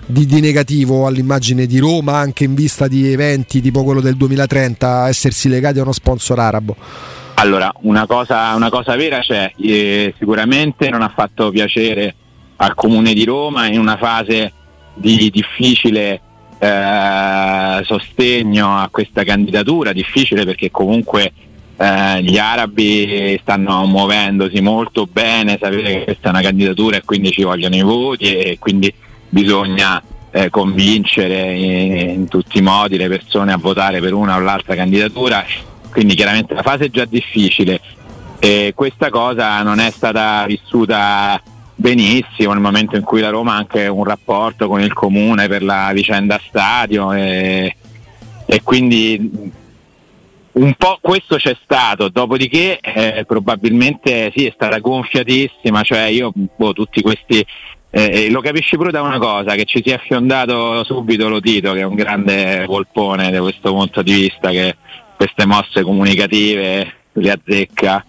di, 0.04 0.26
di 0.26 0.40
negativo 0.40 1.06
all'immagine 1.06 1.66
di 1.66 1.78
Roma, 1.78 2.16
anche 2.18 2.42
in 2.44 2.54
vista 2.54 2.88
di 2.88 3.10
eventi 3.12 3.60
tipo 3.60 3.84
quello 3.84 4.00
del 4.00 4.16
2030, 4.16 5.08
essersi 5.08 5.48
legati 5.48 5.78
a 5.78 5.82
uno 5.82 5.92
sponsor 5.92 6.38
arabo? 6.40 6.76
Allora, 7.40 7.72
una 7.80 8.06
cosa, 8.06 8.54
una 8.54 8.68
cosa 8.68 8.94
vera 8.96 9.20
c'è, 9.20 9.50
eh, 9.56 10.12
sicuramente 10.18 10.90
non 10.90 11.00
ha 11.00 11.08
fatto 11.08 11.48
piacere 11.48 12.14
al 12.56 12.74
Comune 12.74 13.14
di 13.14 13.24
Roma 13.24 13.66
in 13.66 13.78
una 13.78 13.96
fase 13.96 14.52
di 14.92 15.30
difficile 15.30 16.20
eh, 16.58 17.80
sostegno 17.82 18.76
a 18.76 18.88
questa 18.90 19.24
candidatura, 19.24 19.94
difficile 19.94 20.44
perché 20.44 20.70
comunque 20.70 21.32
eh, 21.78 22.22
gli 22.22 22.36
arabi 22.36 23.38
stanno 23.40 23.86
muovendosi 23.86 24.60
molto 24.60 25.08
bene, 25.10 25.56
sapere 25.58 25.92
che 25.94 26.04
questa 26.04 26.26
è 26.26 26.30
una 26.32 26.42
candidatura 26.42 26.98
e 26.98 27.04
quindi 27.06 27.30
ci 27.30 27.42
vogliono 27.42 27.74
i 27.74 27.82
voti 27.82 28.36
e 28.36 28.58
quindi 28.58 28.92
bisogna 29.30 30.02
eh, 30.30 30.50
convincere 30.50 31.54
in, 31.54 32.10
in 32.10 32.28
tutti 32.28 32.58
i 32.58 32.62
modi 32.62 32.98
le 32.98 33.08
persone 33.08 33.50
a 33.50 33.56
votare 33.56 33.98
per 34.00 34.12
una 34.12 34.36
o 34.36 34.40
l'altra 34.40 34.74
candidatura, 34.74 35.42
quindi 35.90 36.14
chiaramente 36.14 36.54
la 36.54 36.62
fase 36.62 36.86
è 36.86 36.90
già 36.90 37.04
difficile. 37.04 37.80
E 38.38 38.72
questa 38.74 39.10
cosa 39.10 39.62
non 39.62 39.80
è 39.80 39.90
stata 39.90 40.44
vissuta 40.46 41.40
benissimo 41.74 42.52
nel 42.52 42.62
momento 42.62 42.96
in 42.96 43.02
cui 43.02 43.20
la 43.20 43.30
Roma 43.30 43.54
ha 43.54 43.56
anche 43.56 43.86
un 43.86 44.04
rapporto 44.04 44.68
con 44.68 44.80
il 44.80 44.92
comune 44.92 45.48
per 45.48 45.62
la 45.62 45.90
vicenda 45.92 46.40
stadio 46.46 47.12
e, 47.12 47.76
e 48.46 48.62
quindi 48.62 49.50
un 50.52 50.74
po' 50.74 50.98
questo 51.00 51.36
c'è 51.36 51.56
stato, 51.62 52.08
dopodiché 52.08 52.80
eh, 52.80 53.24
probabilmente 53.26 54.32
sì 54.34 54.46
è 54.46 54.52
stata 54.54 54.78
gonfiatissima, 54.78 55.82
cioè 55.82 56.02
io 56.02 56.32
boh, 56.34 56.72
tutti 56.72 57.00
questi 57.00 57.44
eh, 57.92 58.30
lo 58.30 58.40
capisci 58.40 58.76
pure 58.76 58.90
da 58.90 59.02
una 59.02 59.18
cosa, 59.18 59.54
che 59.54 59.64
ci 59.64 59.80
si 59.84 59.90
è 59.90 59.94
affiondato 59.94 60.84
subito 60.84 61.28
lo 61.28 61.40
Tito, 61.40 61.72
che 61.72 61.80
è 61.80 61.84
un 61.84 61.94
grande 61.94 62.64
volpone 62.66 63.30
da 63.30 63.40
questo 63.40 63.72
punto 63.72 64.02
di 64.02 64.12
vista, 64.12 64.50
che 64.50 64.76
queste 65.20 65.44
mosse 65.44 65.82
comunicative 65.82 66.94
le 67.12 67.30
azzecca. 67.30 68.02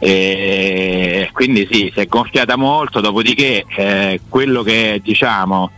E 0.00 1.30
quindi 1.32 1.68
sì, 1.70 1.92
si 1.94 2.00
è 2.00 2.06
gonfiata 2.06 2.56
molto, 2.56 3.00
dopodiché 3.00 3.64
eh, 3.76 4.20
quello 4.28 4.64
che 4.64 5.00
diciamo, 5.00 5.70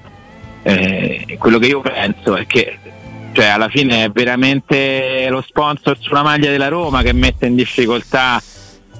eh, 0.62 1.36
quello 1.38 1.58
che 1.58 1.66
io 1.66 1.82
penso 1.82 2.34
è 2.34 2.46
che 2.46 2.78
cioè, 3.32 3.44
alla 3.44 3.68
fine 3.68 4.04
è 4.04 4.10
veramente 4.10 5.26
lo 5.28 5.42
sponsor 5.42 5.98
sulla 5.98 6.22
maglia 6.22 6.50
della 6.50 6.68
Roma 6.68 7.02
che 7.02 7.12
mette 7.12 7.46
in 7.46 7.56
difficoltà 7.56 8.42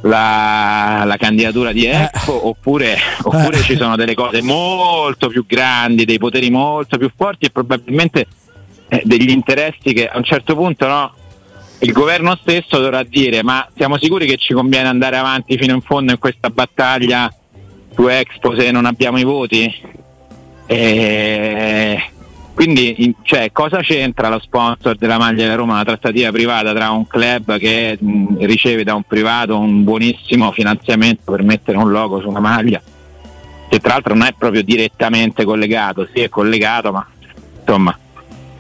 la, 0.03 1.03
la 1.07 1.17
candidatura 1.17 1.73
di 1.73 1.87
Expo 1.87 2.49
oppure, 2.49 2.99
oppure 3.23 3.61
ci 3.63 3.77
sono 3.77 3.97
delle 3.97 4.15
cose 4.15 4.43
molto 4.43 5.29
più 5.29 5.47
grandi, 5.47 6.05
dei 6.05 6.19
poteri 6.19 6.51
molto 6.51 6.99
più 6.99 7.11
forti 7.15 7.47
e 7.47 7.51
probabilmente 7.51 8.27
eh, 8.89 9.01
degli 9.05 9.31
interessi 9.31 9.95
che 9.95 10.09
a 10.09 10.19
un 10.19 10.25
certo 10.25 10.55
punto 10.55 10.87
no, 10.87 11.15
il 11.81 11.93
governo 11.93 12.37
stesso 12.37 12.79
dovrà 12.79 13.03
dire 13.03 13.43
ma 13.43 13.67
siamo 13.75 13.99
sicuri 13.99 14.27
che 14.27 14.37
ci 14.37 14.53
conviene 14.53 14.89
andare 14.89 15.17
avanti 15.17 15.57
fino 15.57 15.75
in 15.75 15.81
fondo 15.81 16.13
in 16.13 16.19
questa 16.19 16.51
battaglia 16.51 17.33
su 17.95 18.07
Expo 18.07 18.55
se 18.55 18.71
non 18.71 18.85
abbiamo 18.85 19.19
i 19.19 19.25
voti? 19.25 19.99
E 20.67 22.11
quindi 22.55 23.05
in- 23.05 23.15
cioè, 23.23 23.51
cosa 23.53 23.79
c'entra 23.79 24.29
lo 24.29 24.39
sponsor 24.39 24.95
della 24.97 25.17
maglia 25.17 25.45
della 25.45 25.55
Roma, 25.55 25.73
una 25.73 25.85
trattativa 25.85 26.31
privata 26.31 26.75
tra 26.75 26.91
un 26.91 27.07
club 27.07 27.57
che 27.57 27.97
mh, 27.99 28.45
riceve 28.45 28.85
da 28.85 28.95
un 28.95 29.03
privato 29.05 29.59
un 29.59 29.83
buonissimo 29.83 30.53
finanziamento 30.53 31.33
per 31.33 31.43
mettere 31.43 31.79
un 31.79 31.91
logo 31.91 32.21
su 32.21 32.29
una 32.29 32.41
maglia, 32.41 32.83
che 33.69 33.79
tra 33.79 33.95
l'altro 33.95 34.15
non 34.15 34.27
è 34.27 34.35
proprio 34.37 34.63
direttamente 34.63 35.45
collegato, 35.45 36.07
sì 36.13 36.21
è 36.21 36.29
collegato 36.29 36.93
ma 36.93 37.07
insomma 37.59 37.99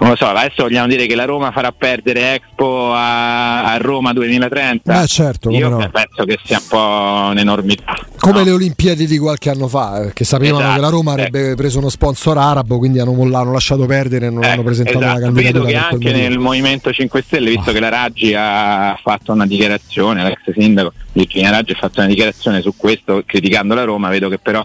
non 0.00 0.08
lo 0.10 0.16
so, 0.16 0.26
adesso 0.26 0.62
vogliamo 0.62 0.86
dire 0.88 1.06
che 1.06 1.14
la 1.14 1.24
Roma 1.26 1.50
farà 1.52 1.72
perdere 1.72 2.34
Expo 2.34 2.92
a, 2.94 3.64
a 3.72 3.76
Roma 3.76 4.12
2030? 4.14 4.98
Beh, 5.00 5.06
certo, 5.06 5.50
Io 5.50 5.68
no. 5.68 5.76
penso 5.90 6.24
che 6.24 6.38
sia 6.42 6.58
un 6.58 6.64
po' 6.68 7.28
un'enormità. 7.32 7.98
Come 8.18 8.38
no? 8.38 8.44
le 8.44 8.50
Olimpiadi 8.52 9.06
di 9.06 9.18
qualche 9.18 9.50
anno 9.50 9.68
fa, 9.68 10.02
eh, 10.04 10.12
che 10.14 10.24
sapevano 10.24 10.60
Esatto, 10.60 10.74
che 10.76 10.80
la 10.80 10.88
Roma 10.88 11.12
avrebbe 11.12 11.54
preso 11.54 11.78
uno 11.80 11.90
sponsor 11.90 12.38
arabo, 12.38 12.78
quindi 12.78 12.98
hanno, 12.98 13.12
mollato, 13.12 13.42
hanno 13.44 13.52
lasciato 13.52 13.84
perdere 13.84 14.26
e 14.26 14.30
non 14.30 14.42
hanno 14.42 14.62
Eh, 14.62 14.64
presentato 14.64 14.98
la 15.00 15.06
esatto. 15.06 15.20
candidatura. 15.20 15.64
Vedo 15.64 15.78
che 15.78 15.86
anche 15.94 16.12
nel 16.12 16.38
Movimento 16.38 16.92
5 16.92 17.22
Stelle, 17.22 17.50
visto 17.50 17.70
Ah. 17.70 17.72
che 17.74 17.80
la 17.80 17.88
Raggi 17.90 18.34
ha 18.34 18.98
fatto 19.02 19.32
una 19.32 19.46
dichiarazione, 19.46 20.22
l'ex 20.22 20.50
sindaco 20.58 20.92
Virginia 21.12 21.50
Raggi 21.50 21.72
ha 21.72 21.76
fatto 21.76 22.00
una 22.00 22.08
dichiarazione 22.08 22.62
su 22.62 22.72
questo 22.76 23.22
criticando 23.26 23.74
la 23.74 23.84
Roma, 23.84 24.08
vedo 24.08 24.28
che 24.30 24.38
però 24.38 24.64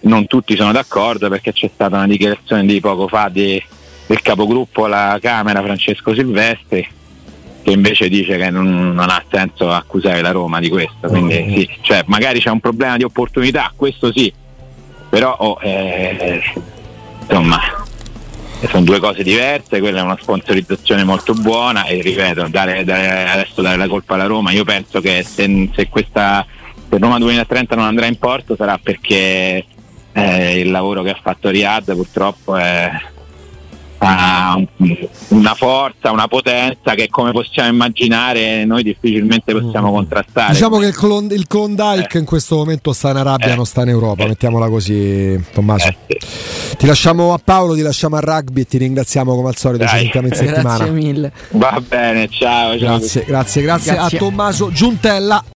non 0.00 0.26
tutti 0.26 0.54
sono 0.54 0.70
d'accordo 0.72 1.28
perché 1.30 1.52
c'è 1.52 1.70
stata 1.72 1.96
una 1.96 2.06
dichiarazione 2.06 2.64
di 2.66 2.78
poco 2.80 3.08
fa 3.08 3.28
di- 3.32 3.62
del 4.06 4.22
capogruppo 4.22 4.84
alla 4.84 5.18
Camera 5.20 5.62
Francesco 5.62 6.14
Silvestri 6.14 6.88
che 7.62 7.72
invece 7.72 8.08
dice 8.08 8.36
che 8.36 8.48
non, 8.48 8.94
non 8.94 9.10
ha 9.10 9.24
senso 9.28 9.70
accusare 9.72 10.20
la 10.20 10.30
Roma 10.30 10.60
di 10.60 10.68
questo, 10.68 11.08
quindi 11.08 11.34
Oh. 11.36 11.50
sì, 11.50 11.68
cioè, 11.80 12.04
magari 12.06 12.38
c'è 12.38 12.50
un 12.50 12.60
problema 12.60 12.96
di 12.96 13.02
opportunità, 13.02 13.72
questo 13.74 14.12
sì, 14.12 14.32
però 15.08 15.34
oh, 15.36 15.58
eh, 15.60 16.40
insomma 17.22 17.58
sono 18.68 18.84
due 18.84 19.00
cose 19.00 19.22
diverse, 19.22 19.80
quella 19.80 19.98
è 19.98 20.02
una 20.02 20.16
sponsorizzazione 20.20 21.02
molto 21.04 21.34
buona. 21.34 21.86
E 21.86 22.00
ripeto, 22.00 22.46
dare, 22.48 22.84
dare- 22.84 23.28
adesso 23.28 23.60
dare 23.62 23.76
la 23.76 23.88
colpa 23.88 24.14
alla 24.14 24.26
Roma, 24.26 24.52
io 24.52 24.64
penso 24.64 25.00
che 25.00 25.24
se, 25.24 25.70
se 25.74 25.88
questa 25.88 26.46
se 26.88 26.98
Roma 26.98 27.18
2030 27.18 27.74
non 27.74 27.84
andrà 27.84 28.06
in 28.06 28.16
porto 28.16 28.54
sarà 28.56 28.78
perché 28.78 29.64
eh, 30.12 30.58
il 30.60 30.70
lavoro 30.70 31.02
che 31.02 31.10
ha 31.10 31.18
fatto 31.20 31.48
Riyadh 31.48 31.94
purtroppo 31.94 32.56
è, 32.56 32.90
una 33.98 35.54
forza, 35.54 36.10
una 36.10 36.28
potenza 36.28 36.94
che 36.94 37.08
come 37.08 37.32
possiamo 37.32 37.68
immaginare 37.70 38.64
noi 38.64 38.82
difficilmente 38.82 39.52
possiamo 39.52 39.90
contrastare. 39.90 40.52
Diciamo 40.52 40.78
che 40.78 40.86
il, 40.86 40.94
Clon- 40.94 41.30
il 41.30 41.46
Klondike 41.46 42.16
Eh. 42.16 42.20
in 42.20 42.24
questo 42.26 42.56
momento 42.56 42.92
sta 42.92 43.10
in 43.10 43.16
Arabia, 43.16 43.52
Eh. 43.52 43.56
non 43.56 43.66
sta 43.66 43.82
in 43.82 43.88
Europa, 43.88 44.24
Eh. 44.24 44.28
mettiamola 44.28 44.68
così, 44.68 45.42
Tommaso. 45.52 45.88
Eh, 45.88 45.96
sì. 46.18 46.76
Ti 46.76 46.86
lasciamo 46.86 47.32
a 47.32 47.40
Paolo, 47.42 47.74
ti 47.74 47.80
lasciamo 47.82 48.16
al 48.16 48.22
rugby 48.22 48.60
e 48.62 48.66
ti 48.66 48.78
ringraziamo 48.78 49.34
come 49.34 49.48
al 49.48 49.56
solito. 49.56 49.84
Ci 49.86 49.90
Dai. 49.92 50.00
sentiamo 50.02 50.26
in 50.28 50.34
settimana. 50.36 50.76
Grazie 50.76 50.90
mille. 50.92 51.32
Va 51.50 51.82
bene, 51.86 52.28
ciao, 52.28 52.78
ciao. 52.78 52.98
Grazie, 52.98 53.24
grazie, 53.26 53.62
grazie, 53.62 53.92
Grazie. 53.94 54.16
a 54.16 54.20
Tommaso 54.20 54.70
Giuntella. 54.70 55.42